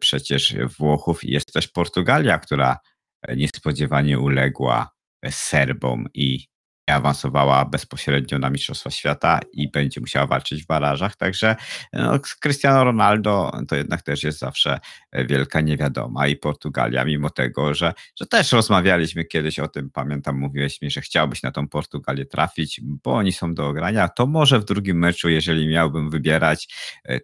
[0.00, 2.78] przecież Włochów i jest też Portugalia, która
[3.22, 4.90] e, niespodziewanie uległa
[5.30, 6.46] Serbom i
[6.92, 11.16] awansowała bezpośrednio na Mistrzostwa Świata i będzie musiała walczyć w barażach.
[11.16, 11.56] Także
[11.92, 14.80] no, Cristiano Ronaldo to jednak też jest zawsze
[15.12, 20.82] wielka niewiadoma i Portugalia, mimo tego, że, że też rozmawialiśmy kiedyś o tym, pamiętam, mówiłeś
[20.82, 24.64] mi, że chciałbyś na tą Portugalię trafić, bo oni są do ogrania, to może w
[24.64, 26.68] drugim meczu, jeżeli miałbym wybierać,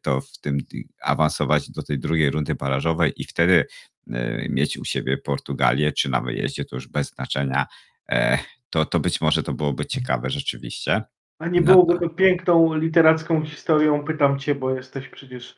[0.03, 0.59] to w tym
[1.03, 3.67] awansować do tej drugiej rundy barażowej i wtedy
[4.11, 7.67] e, mieć u siebie Portugalię, czy na wyjeździe, to już bez znaczenia
[8.09, 8.39] e,
[8.71, 11.03] to, to być może to byłoby ciekawe rzeczywiście.
[11.39, 15.57] A nie byłoby to piękną literacką historią, pytam cię, bo jesteś przecież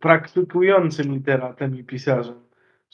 [0.00, 2.44] praktykującym literatem i pisarzem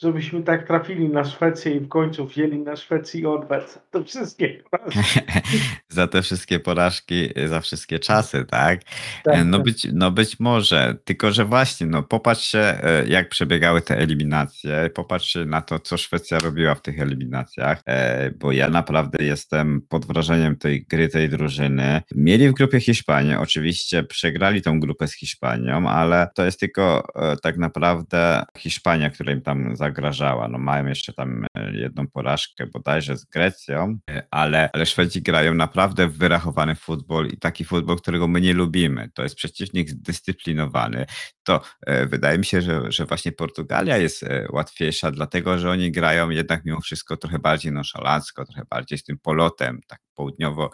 [0.01, 3.79] żebyśmy tak trafili na Szwecję i w końcu wzięli na Szwecji odwet.
[3.91, 5.19] To wszystkie porażki.
[5.89, 8.81] za te wszystkie porażki, za wszystkie czasy, tak?
[9.23, 9.65] tak no, tak.
[9.65, 15.45] Być, no być może, tylko że właśnie, no popatrzcie e, jak przebiegały te eliminacje, popatrzcie
[15.45, 20.55] na to, co Szwecja robiła w tych eliminacjach, e, bo ja naprawdę jestem pod wrażeniem
[20.55, 22.01] tej gry, tej drużyny.
[22.15, 27.37] Mieli w grupie Hiszpanię, oczywiście przegrali tą grupę z Hiszpanią, ale to jest tylko e,
[27.37, 30.47] tak naprawdę Hiszpania, która im tam zagrała zagrażała.
[30.47, 35.53] No mają jeszcze tam e, jedną porażkę bodajże z Grecją, e, ale, ale Szwedzi grają
[35.53, 39.09] naprawdę wyrachowany futbol i taki futbol, którego my nie lubimy.
[39.13, 41.05] To jest przeciwnik zdyscyplinowany.
[41.43, 46.29] To e, wydaje mi się, że, że właśnie Portugalia jest łatwiejsza, dlatego że oni grają
[46.29, 50.69] jednak mimo wszystko trochę bardziej nonszalancko, trochę bardziej z tym polotem, tak południowo,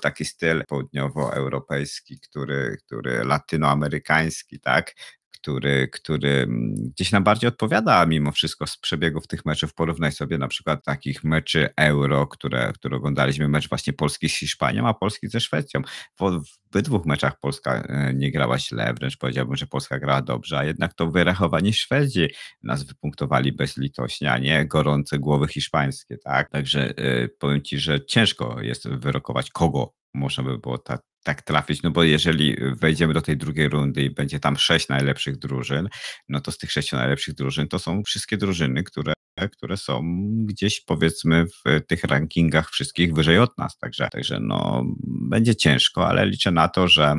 [0.00, 4.94] taki styl południowoeuropejski, który, który latynoamerykański, tak?
[5.40, 9.74] Który, który mm, gdzieś nam bardziej odpowiada mimo wszystko z przebiegów tych meczów.
[9.74, 14.88] Porównaj sobie na przykład takich meczy Euro, które, które oglądaliśmy, mecz właśnie Polski z Hiszpanią,
[14.88, 15.82] a Polski ze Szwecją.
[16.20, 20.64] W obydwu meczach Polska e, nie grała źle, wręcz powiedziałbym, że Polska grała dobrze, a
[20.64, 22.28] jednak to wyrachowani Szwedzi
[22.62, 26.50] nas wypunktowali bezlitośnie, a nie gorące głowy hiszpańskie, tak?
[26.50, 31.82] Także y, powiem Ci, że ciężko jest wyrokować kogo można by było tak, tak trafić,
[31.82, 35.88] no bo jeżeli wejdziemy do tej drugiej rundy i będzie tam sześć najlepszych drużyn,
[36.28, 39.12] no to z tych sześciu najlepszych drużyn to są wszystkie drużyny, które,
[39.52, 40.02] które są
[40.46, 44.84] gdzieś powiedzmy w tych rankingach wszystkich wyżej od nas, także, także no
[45.30, 47.16] będzie ciężko, ale liczę na to, że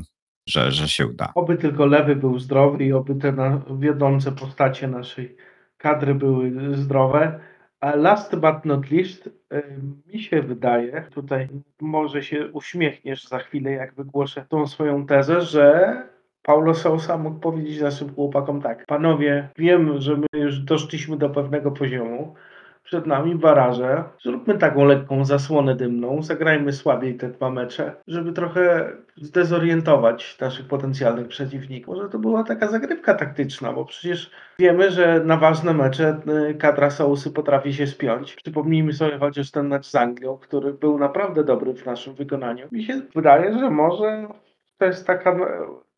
[0.47, 1.31] że, że się uda.
[1.35, 5.37] Oby tylko lewy był zdrowy i oby te wiodące postacie naszej
[5.77, 7.39] kadry były zdrowe.
[7.81, 9.29] A last but not least,
[10.07, 11.47] mi się wydaje, tutaj
[11.81, 15.95] może się uśmiechniesz za chwilę, jak wygłoszę tą swoją tezę, że
[16.41, 21.71] Paulo Sousa mógł powiedzieć naszym chłopakom tak, panowie, wiem, że my już doszliśmy do pewnego
[21.71, 22.35] poziomu,
[22.89, 24.03] przed nami baraże.
[24.23, 31.27] Zróbmy taką lekką zasłonę dymną, zagrajmy słabiej te dwa mecze, żeby trochę zdezorientować naszych potencjalnych
[31.27, 31.95] przeciwników.
[31.95, 36.89] Może to była taka zagrywka taktyczna, bo przecież wiemy, że na ważne mecze y, kadra
[36.89, 38.35] Sousy potrafi się spiąć.
[38.35, 42.67] Przypomnijmy sobie chociaż ten mecz z Anglią, który był naprawdę dobry w naszym wykonaniu.
[42.71, 44.27] Mi się wydaje, że może
[44.77, 45.35] to jest taka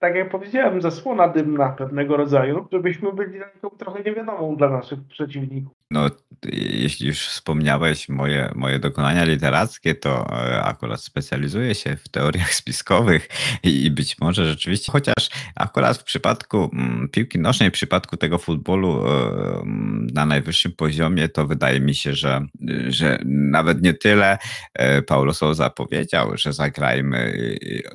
[0.01, 5.73] tak jak powiedziałem, zasłona dymna pewnego rodzaju, żebyśmy byli taką trochę niewiadomą dla naszych przeciwników.
[5.91, 6.09] No,
[6.53, 13.29] jeśli już wspomniałeś moje, moje dokonania literackie, to e, akurat specjalizuję się w teoriach spiskowych
[13.63, 19.07] i być może rzeczywiście, chociaż akurat w przypadku mm, piłki nożnej, w przypadku tego futbolu
[19.07, 22.41] e, mm, na najwyższym poziomie, to wydaje mi się, że,
[22.87, 24.37] że nawet nie tyle
[24.73, 27.33] e, Paulo Souza powiedział, że zagrajmy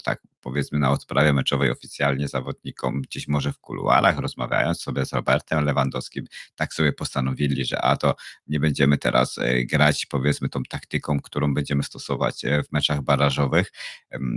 [0.05, 5.65] tak powiedzmy na odprawie meczowej oficjalnie zawodnikom, gdzieś może w kuluarach, rozmawiając sobie z Robertem
[5.65, 6.25] Lewandowskim,
[6.55, 8.15] tak sobie postanowili, że a to
[8.47, 13.73] nie będziemy teraz e, grać powiedzmy tą taktyką, którą będziemy stosować e, w meczach barażowych,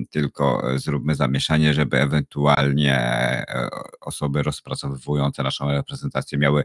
[0.10, 3.00] tylko e, zróbmy zamieszanie, żeby ewentualnie
[4.02, 6.64] osoby rozpracowujące naszą reprezentację miały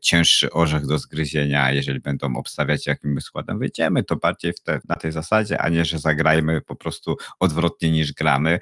[0.00, 5.12] cięższy orzech do zgryzienia, jeżeli będą obstawiać jakim składem wyjdziemy, to bardziej te, na tej
[5.12, 8.58] zasadzie, a nie, że zagrajmy po prostu odwrotnie niż gramy,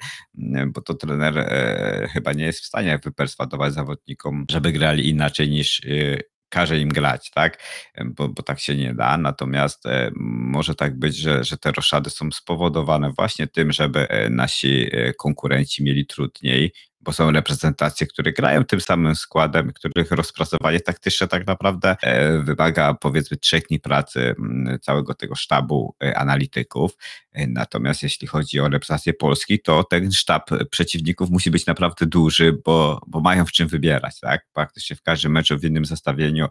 [0.67, 5.81] bo to trener e, chyba nie jest w stanie wyperswadować zawodnikom, żeby grali inaczej niż
[5.85, 6.17] e,
[6.49, 7.63] każe im grać, tak?
[8.05, 9.17] Bo, bo tak się nie da.
[9.17, 14.29] Natomiast e, może tak być, że, że te roszady są spowodowane właśnie tym, żeby e,
[14.29, 20.79] nasi e, konkurenci mieli trudniej bo są reprezentacje, które grają tym samym składem, których rozpracowanie
[20.79, 24.35] taktyczne tak naprawdę e, wymaga powiedzmy trzech dni pracy
[24.81, 26.91] całego tego sztabu e, analityków.
[27.31, 32.57] E, natomiast jeśli chodzi o reprezentację Polski, to ten sztab przeciwników musi być naprawdę duży,
[32.65, 34.45] bo, bo mają w czym wybierać, tak?
[34.53, 36.47] Praktycznie w każdym meczu, w innym zestawieniu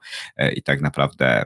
[0.54, 1.44] i tak naprawdę,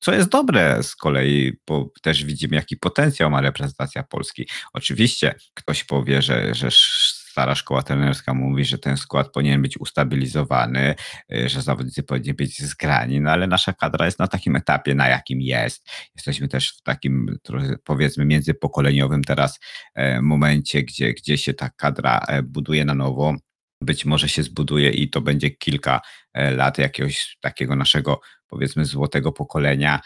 [0.00, 4.48] co jest dobre z kolei, bo też widzimy, jaki potencjał ma reprezentacja Polski.
[4.72, 6.70] Oczywiście ktoś powie, że, że
[7.30, 10.94] stara szkoła trenerska mówi, że ten skład powinien być ustabilizowany,
[11.32, 15.08] y, że zawodnicy powinni być zgrani, no ale nasza kadra jest na takim etapie, na
[15.08, 15.88] jakim jest.
[16.16, 17.38] Jesteśmy też w takim,
[17.84, 19.60] powiedzmy, międzypokoleniowym teraz
[19.94, 23.34] e, momencie, gdzie, gdzie się ta kadra e, buduje na nowo.
[23.82, 26.00] Być może się zbuduje i to będzie kilka
[26.32, 30.00] e, lat jakiegoś takiego naszego, powiedzmy, złotego pokolenia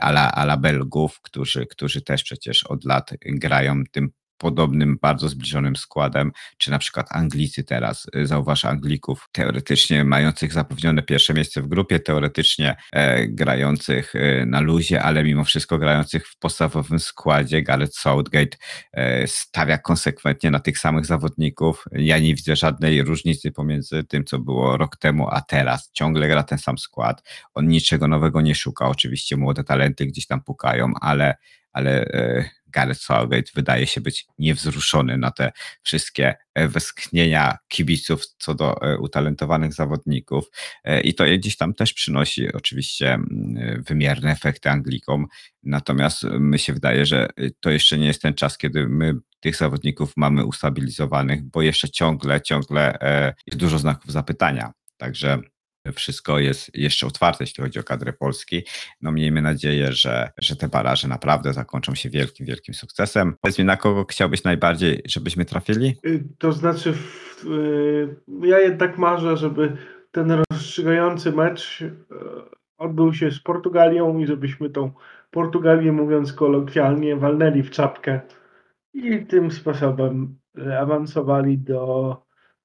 [0.00, 6.32] ala, ala Belgów, którzy, którzy też przecież od lat grają tym podobnym, bardzo zbliżonym składem,
[6.58, 12.00] czy na przykład Anglicy teraz, y, zauważ Anglików, teoretycznie mających zapewnione pierwsze miejsce w grupie,
[12.00, 17.62] teoretycznie e, grających e, na luzie, ale mimo wszystko grających w podstawowym składzie.
[17.62, 18.56] Gareth Southgate
[18.92, 21.84] e, stawia konsekwentnie na tych samych zawodników.
[21.92, 25.90] Ja nie widzę żadnej różnicy pomiędzy tym, co było rok temu, a teraz.
[25.92, 27.22] Ciągle gra ten sam skład.
[27.54, 28.88] On niczego nowego nie szuka.
[28.88, 31.34] Oczywiście młode talenty gdzieś tam pukają, ale
[31.78, 35.52] ale e, Gareth Southgate wydaje się być niewzruszony na te
[35.82, 40.50] wszystkie e, westchnienia kibiców co do e, utalentowanych zawodników.
[41.04, 45.26] I to gdzieś tam też przynosi oczywiście mm, wymierne efekty Anglikom,
[45.62, 47.28] natomiast mi się wydaje, że
[47.60, 52.40] to jeszcze nie jest ten czas, kiedy my tych zawodników mamy ustabilizowanych, bo jeszcze ciągle,
[52.40, 52.98] ciągle
[53.46, 55.38] jest dużo znaków zapytania, także
[55.92, 58.62] wszystko jest jeszcze otwarte, jeśli chodzi o kadrę Polski.
[59.00, 63.34] No miejmy nadzieję, że, że te baraże naprawdę zakończą się wielkim, wielkim sukcesem.
[63.40, 65.96] Powiedz mi, na kogo chciałbyś najbardziej, żebyśmy trafili?
[66.06, 66.94] Y, to znaczy,
[67.44, 69.76] y, ja jednak marzę, żeby
[70.10, 71.92] ten rozstrzygający mecz y,
[72.78, 74.92] odbył się z Portugalią i żebyśmy tą
[75.30, 78.20] Portugalię, mówiąc kolokwialnie, walnęli w czapkę
[78.94, 80.38] i tym sposobem
[80.80, 82.16] awansowali do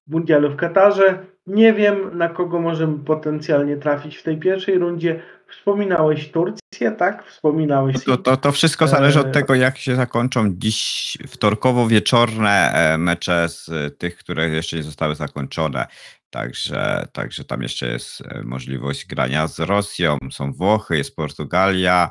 [0.06, 1.26] mundialu w Katarze.
[1.46, 5.22] Nie wiem, na kogo możemy potencjalnie trafić w tej pierwszej rundzie.
[5.50, 7.26] Wspominałeś Turcję, tak?
[7.26, 8.04] Wspominałeś.
[8.04, 13.48] To, to, to wszystko zależy od e, tego, jak się zakończą dziś wtorkowo-wieczorne e, mecze
[13.48, 15.86] z tych, które jeszcze nie zostały zakończone.
[16.30, 22.10] Także, także tam jeszcze jest e, możliwość grania z Rosją, są Włochy, jest Portugalia,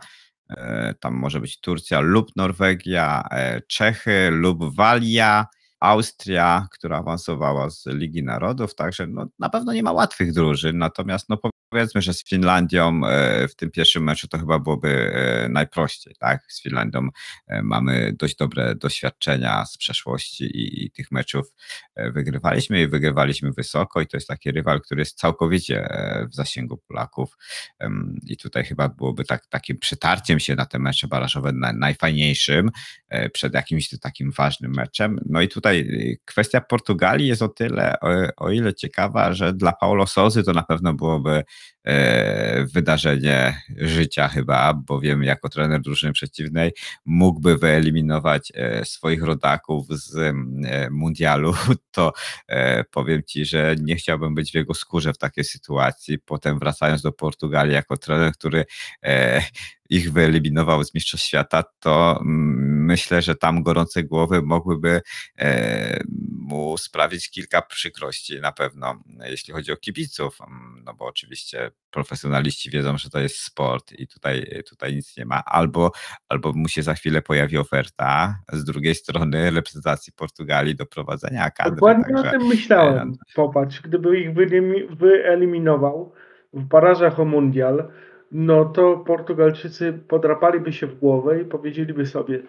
[0.99, 3.23] tam może być Turcja lub Norwegia,
[3.67, 5.45] Czechy lub Walia.
[5.83, 11.29] Austria, która awansowała z Ligi Narodów, także no, na pewno nie ma łatwych drużyn, natomiast
[11.29, 11.37] no,
[11.73, 16.41] powiedzmy, że z Finlandią e, w tym pierwszym meczu to chyba byłoby e, najprościej, tak?
[16.47, 17.09] Z Finlandią
[17.47, 21.53] e, mamy dość dobre doświadczenia z przeszłości i, i tych meczów
[21.97, 25.89] wygrywaliśmy i wygrywaliśmy wysoko i to jest taki rywal, który jest całkowicie
[26.31, 27.37] w zasięgu Polaków
[28.27, 32.69] i tutaj chyba byłoby tak, takim przytarciem się na te mecze barażowe najfajniejszym
[33.33, 35.19] przed jakimś takim ważnym meczem.
[35.25, 35.72] No i tutaj
[36.25, 38.09] kwestia Portugalii jest o tyle, o,
[38.45, 41.43] o ile ciekawa, że dla Paulo Sozy to na pewno byłoby
[41.87, 46.71] E, wydarzenie życia chyba, bowiem jako trener drużyny przeciwnej
[47.05, 50.33] mógłby wyeliminować e, swoich rodaków z e,
[50.89, 51.53] mundialu,
[51.91, 52.13] to
[52.91, 56.19] powiem Ci, że nie chciałbym być w jego skórze w takiej sytuacji.
[56.19, 58.65] Potem wracając do Portugalii jako trener, który
[59.89, 65.01] ich wyeliminował z Mistrzostw Świata, to mm, myślę, że tam gorące głowy mogłyby
[66.29, 72.69] mu sprawić kilka przykrości na pewno, jeśli chodzi o kibiców, mm, no bo oczywiście profesjonaliści
[72.69, 75.91] wiedzą, że to jest sport i tutaj, tutaj nic nie ma, albo,
[76.29, 81.75] albo mu się za chwilę pojawi oferta z drugiej strony reprezentacji Portugalii do prowadzenia kadry.
[81.75, 83.09] Dokładnie także, o tym myślałem.
[83.09, 84.33] E, Popatrz, gdyby ich
[84.97, 86.13] wyeliminował
[86.53, 87.91] w barażach o mundial,
[88.31, 92.43] no to Portugalczycy podrapaliby się w głowę i powiedzieliby sobie,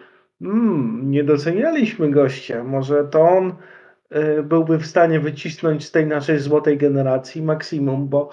[0.45, 3.53] mmm, nie docenialiśmy gościa, może to on
[4.15, 8.29] y, byłby w stanie wycisnąć z tej naszej złotej generacji maksimum, bo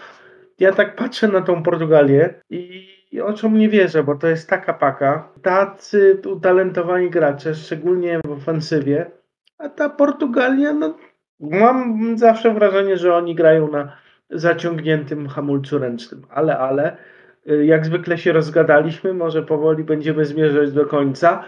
[0.59, 4.75] ja tak patrzę na tą Portugalię i, i oczom nie wierzę, bo to jest taka
[4.75, 5.29] paka.
[5.43, 9.11] Tacy utalentowani gracze, szczególnie w ofensywie,
[9.59, 10.97] a ta Portugalia, no
[11.41, 13.97] mam zawsze wrażenie, że oni grają na
[14.31, 16.97] zaciągniętym hamulcu ręcznym, ale, ale
[17.51, 21.45] y, jak zwykle się rozgadaliśmy, może powoli będziemy zmierzać do końca.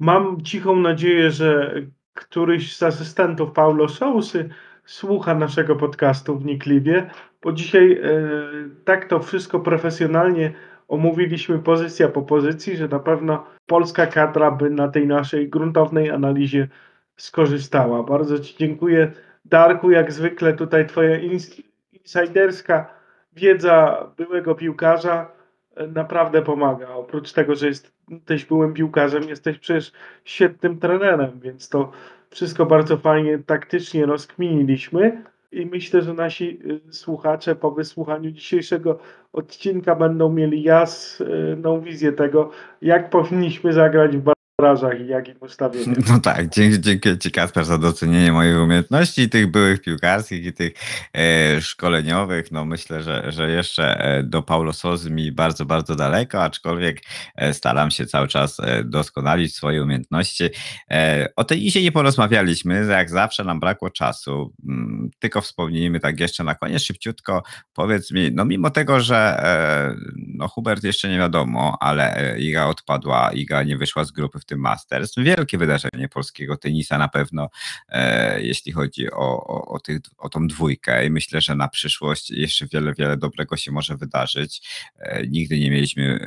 [0.00, 1.74] Mam cichą nadzieję, że
[2.14, 4.48] któryś z asystentów Paulo Sousy
[4.84, 7.10] słucha naszego podcastu wnikliwie,
[7.42, 8.00] bo dzisiaj e,
[8.84, 10.52] tak to wszystko profesjonalnie
[10.88, 16.68] omówiliśmy pozycja po pozycji, że na pewno polska kadra by na tej naszej gruntownej analizie
[17.16, 18.02] skorzystała.
[18.02, 19.12] Bardzo Ci dziękuję.
[19.44, 21.18] Darku, jak zwykle tutaj Twoja
[21.92, 22.90] insiderska
[23.32, 25.32] wiedza byłego piłkarza
[25.76, 26.88] e, naprawdę pomaga.
[26.88, 27.66] Oprócz tego, że
[28.10, 29.92] jesteś byłym piłkarzem, jesteś przecież
[30.24, 31.92] świetnym trenerem, więc to
[32.30, 38.98] wszystko bardzo fajnie taktycznie rozkminiliśmy i myślę, że nasi y, słuchacze po wysłuchaniu dzisiejszego
[39.32, 42.50] odcinka będą mieli jasną wizję tego,
[42.82, 45.94] jak powinniśmy zagrać w barażach i jakim ustawieniem.
[46.08, 50.72] No tak, dzięki, dzięki Ci Kasper za docenienie moich umiejętności, tych byłych piłkarskich i tych
[51.14, 52.52] e, szkoleniowych.
[52.52, 57.00] No myślę, że, że jeszcze e, do Paulo Sozy mi bardzo, bardzo daleko, aczkolwiek
[57.36, 60.44] e, staram się cały czas e, doskonalić swoje umiejętności.
[60.90, 64.54] E, o tej Izie nie porozmawialiśmy, jak zawsze nam brakło czasu.
[64.68, 67.42] Mm, tylko wspomnijmy tak jeszcze na koniec szybciutko.
[67.72, 73.30] Powiedz mi, no mimo tego, że e, no Hubert jeszcze nie wiadomo, ale Iga odpadła,
[73.32, 75.14] Iga nie wyszła z grupy w tym Masters.
[75.16, 77.50] Wielkie wydarzenie polskiego tenisa na pewno,
[78.38, 82.66] jeśli chodzi o, o, o, tych, o tą dwójkę i myślę, że na przyszłość jeszcze
[82.66, 84.68] wiele, wiele dobrego się może wydarzyć.
[85.28, 86.18] Nigdy nie mieliśmy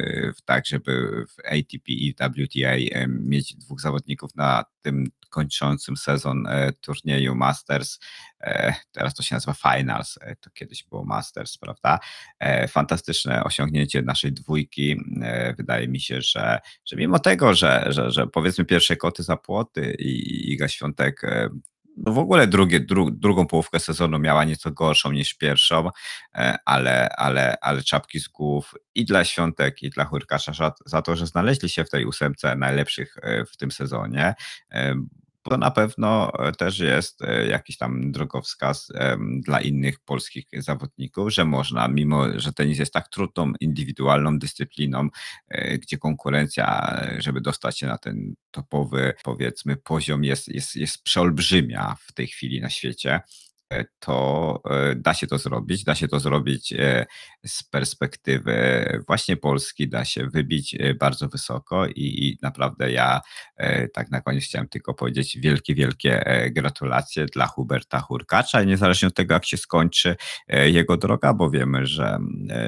[0.45, 7.35] tak, żeby w ATP i WTA mieć dwóch zawodników na tym kończącym sezon e, turnieju
[7.35, 7.99] Masters.
[8.43, 11.99] E, teraz to się nazywa Finals, e, to kiedyś było Masters, prawda?
[12.67, 14.95] Fantastyczne osiągnięcie naszej dwójki.
[15.57, 19.95] Wydaje mi się, że, że mimo tego, że, że, że powiedzmy pierwsze koty za płoty
[19.99, 21.21] i Iga Świątek
[21.97, 25.89] no w ogóle drugie, dru, drugą połówkę sezonu miała nieco gorszą niż pierwszą,
[26.65, 31.15] ale, ale, ale czapki z głów i dla Świątek, i dla Hurkasza za, za to,
[31.15, 33.15] że znaleźli się w tej ósemce najlepszych
[33.53, 34.33] w tym sezonie,
[35.43, 41.45] to na pewno e, też jest e, jakiś tam drogowskaz dla innych polskich zawodników, że
[41.45, 45.09] można, mimo że tenis jest tak trudną, indywidualną dyscypliną,
[45.47, 51.95] e, gdzie konkurencja, żeby dostać się na ten topowy, powiedzmy, poziom jest, jest, jest przeolbrzymia
[52.07, 53.21] w tej chwili na świecie,
[53.99, 55.83] to e, da się to zrobić.
[55.83, 57.05] Da się to zrobić e,
[57.45, 58.53] z perspektywy
[59.07, 63.21] właśnie Polski, da się wybić e, bardzo wysoko i, i naprawdę ja
[63.93, 69.33] tak na koniec chciałem tylko powiedzieć wielkie, wielkie gratulacje dla Huberta Hurkacza, niezależnie od tego,
[69.33, 70.15] jak się skończy
[70.47, 72.19] jego droga, bo wiemy, że,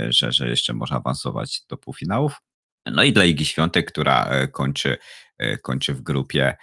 [0.09, 2.41] że, że jeszcze może awansować do półfinałów.
[2.85, 4.97] No i dla Igi Świątek, która kończy,
[5.61, 6.55] kończy w grupie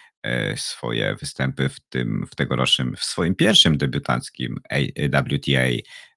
[0.57, 4.57] swoje występy w tym, w tegorocznym, w swoim pierwszym debiutanckim
[5.13, 5.61] WTA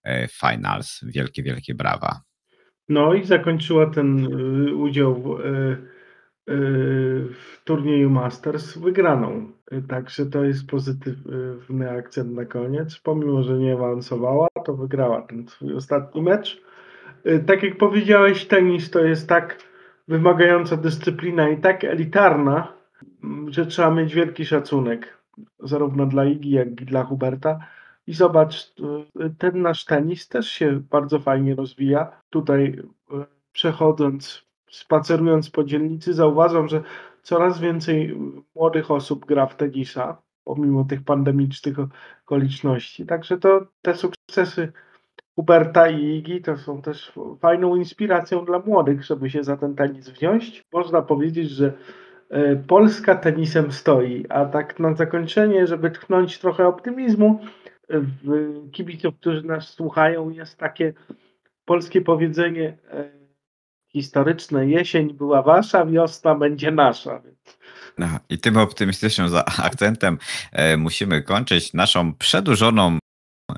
[0.04, 1.00] e, Finals.
[1.04, 2.22] Wielkie, wielkie brawa.
[2.90, 5.38] No i zakończyła ten y, udział w,
[7.34, 9.52] w turnieju Masters wygraną.
[9.90, 12.98] Także to jest pozytywny akcent na koniec.
[12.98, 16.62] Pomimo, że nie awansowała, to wygrała ten swój ostatni mecz.
[17.46, 19.58] Tak jak powiedziałeś, tenis to jest tak
[20.08, 22.74] wymagająca dyscyplina i tak elitarna,
[23.48, 25.18] że trzeba mieć wielki szacunek
[25.60, 27.60] zarówno dla Igi, jak i dla Huberta.
[28.08, 28.74] I zobacz,
[29.38, 32.12] ten nasz tenis też się bardzo fajnie rozwija.
[32.30, 32.80] Tutaj
[33.12, 36.84] e, przechodząc, spacerując po dzielnicy, zauważam, że
[37.22, 38.18] coraz więcej
[38.56, 41.78] młodych osób gra w tenisa, pomimo tych pandemicznych
[42.26, 43.06] okoliczności.
[43.06, 44.72] Także to te sukcesy
[45.36, 50.10] Huberta i Igi to są też fajną inspiracją dla młodych, żeby się za ten tenis
[50.10, 50.64] wziąć.
[50.74, 51.74] Można powiedzieć, że
[52.68, 54.26] Polska tenisem stoi.
[54.30, 57.40] A tak na zakończenie, żeby tchnąć trochę optymizmu,
[57.90, 60.94] w kibiców, którzy nas słuchają, jest takie
[61.66, 63.10] polskie powiedzenie e,
[63.92, 67.22] historyczne: jesień była wasza, wiosna będzie nasza.
[67.98, 69.28] No, I tym optymistycznym
[69.64, 70.18] akcentem
[70.52, 72.98] e, musimy kończyć naszą przedłużoną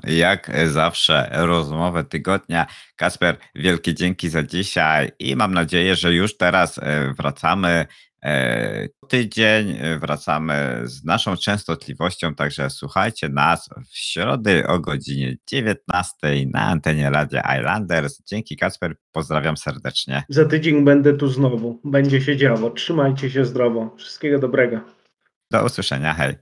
[0.04, 2.66] jak zawsze rozmowę tygodnia.
[2.96, 6.80] Kasper, wielkie dzięki za dzisiaj i mam nadzieję, że już teraz
[7.18, 7.86] wracamy E,
[9.08, 16.14] tydzień e, wracamy z naszą częstotliwością, także słuchajcie nas w środę o godzinie 19
[16.52, 18.22] na antenie Radia Islanders.
[18.26, 20.22] Dzięki Kasper, pozdrawiam serdecznie.
[20.28, 21.80] Za tydzień będę tu znowu.
[21.84, 22.70] Będzie się działo.
[22.70, 23.94] Trzymajcie się zdrowo.
[23.98, 24.80] Wszystkiego dobrego.
[25.50, 26.14] Do usłyszenia.
[26.14, 26.34] Hej.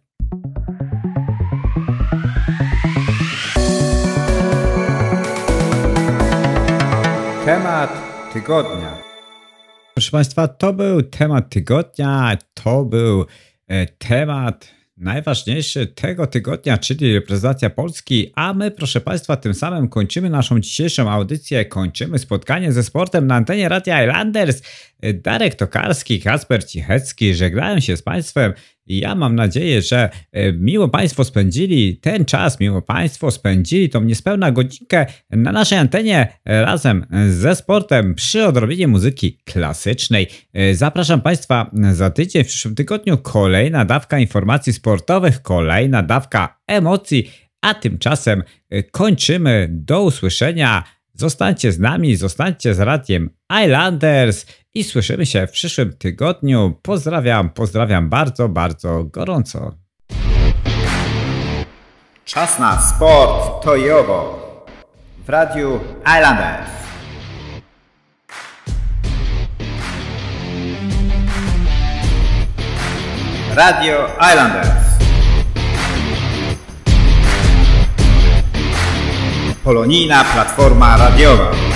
[7.45, 7.91] Temat
[8.33, 9.04] tygodnia.
[9.95, 13.26] Proszę Państwa, to był temat tygodnia, to był
[13.68, 20.30] e, temat najważniejszy tego tygodnia, czyli reprezentacja Polski, a my, proszę Państwa, tym samym kończymy
[20.30, 24.62] naszą dzisiejszą audycję, kończymy spotkanie ze sportem na antenie Radia Islanders.
[25.14, 28.53] Darek Tokarski, Kasper Cichecki żegnają się z Państwem
[28.87, 34.53] ja mam nadzieję, że e, miło Państwo spędzili ten czas, miło Państwo spędzili tą niespełna
[34.53, 40.28] godzinkę na naszej antenie razem ze sportem przy odrobinie muzyki klasycznej.
[40.53, 47.30] E, zapraszam Państwa za tydzień, w przyszłym tygodniu kolejna dawka informacji sportowych, kolejna dawka emocji,
[47.64, 49.68] a tymczasem e, kończymy.
[49.70, 50.85] Do usłyszenia.
[51.14, 53.30] Zostańcie z nami, zostańcie z radiem
[53.64, 56.79] Islanders i słyszymy się w przyszłym tygodniu.
[56.83, 59.72] Pozdrawiam, pozdrawiam bardzo, bardzo gorąco.
[62.25, 64.45] Czas na sport to jowo
[65.27, 66.70] w radiu Islanders.
[73.55, 74.68] Radio Islanders.
[79.64, 81.74] Polonijna platforma radiowa.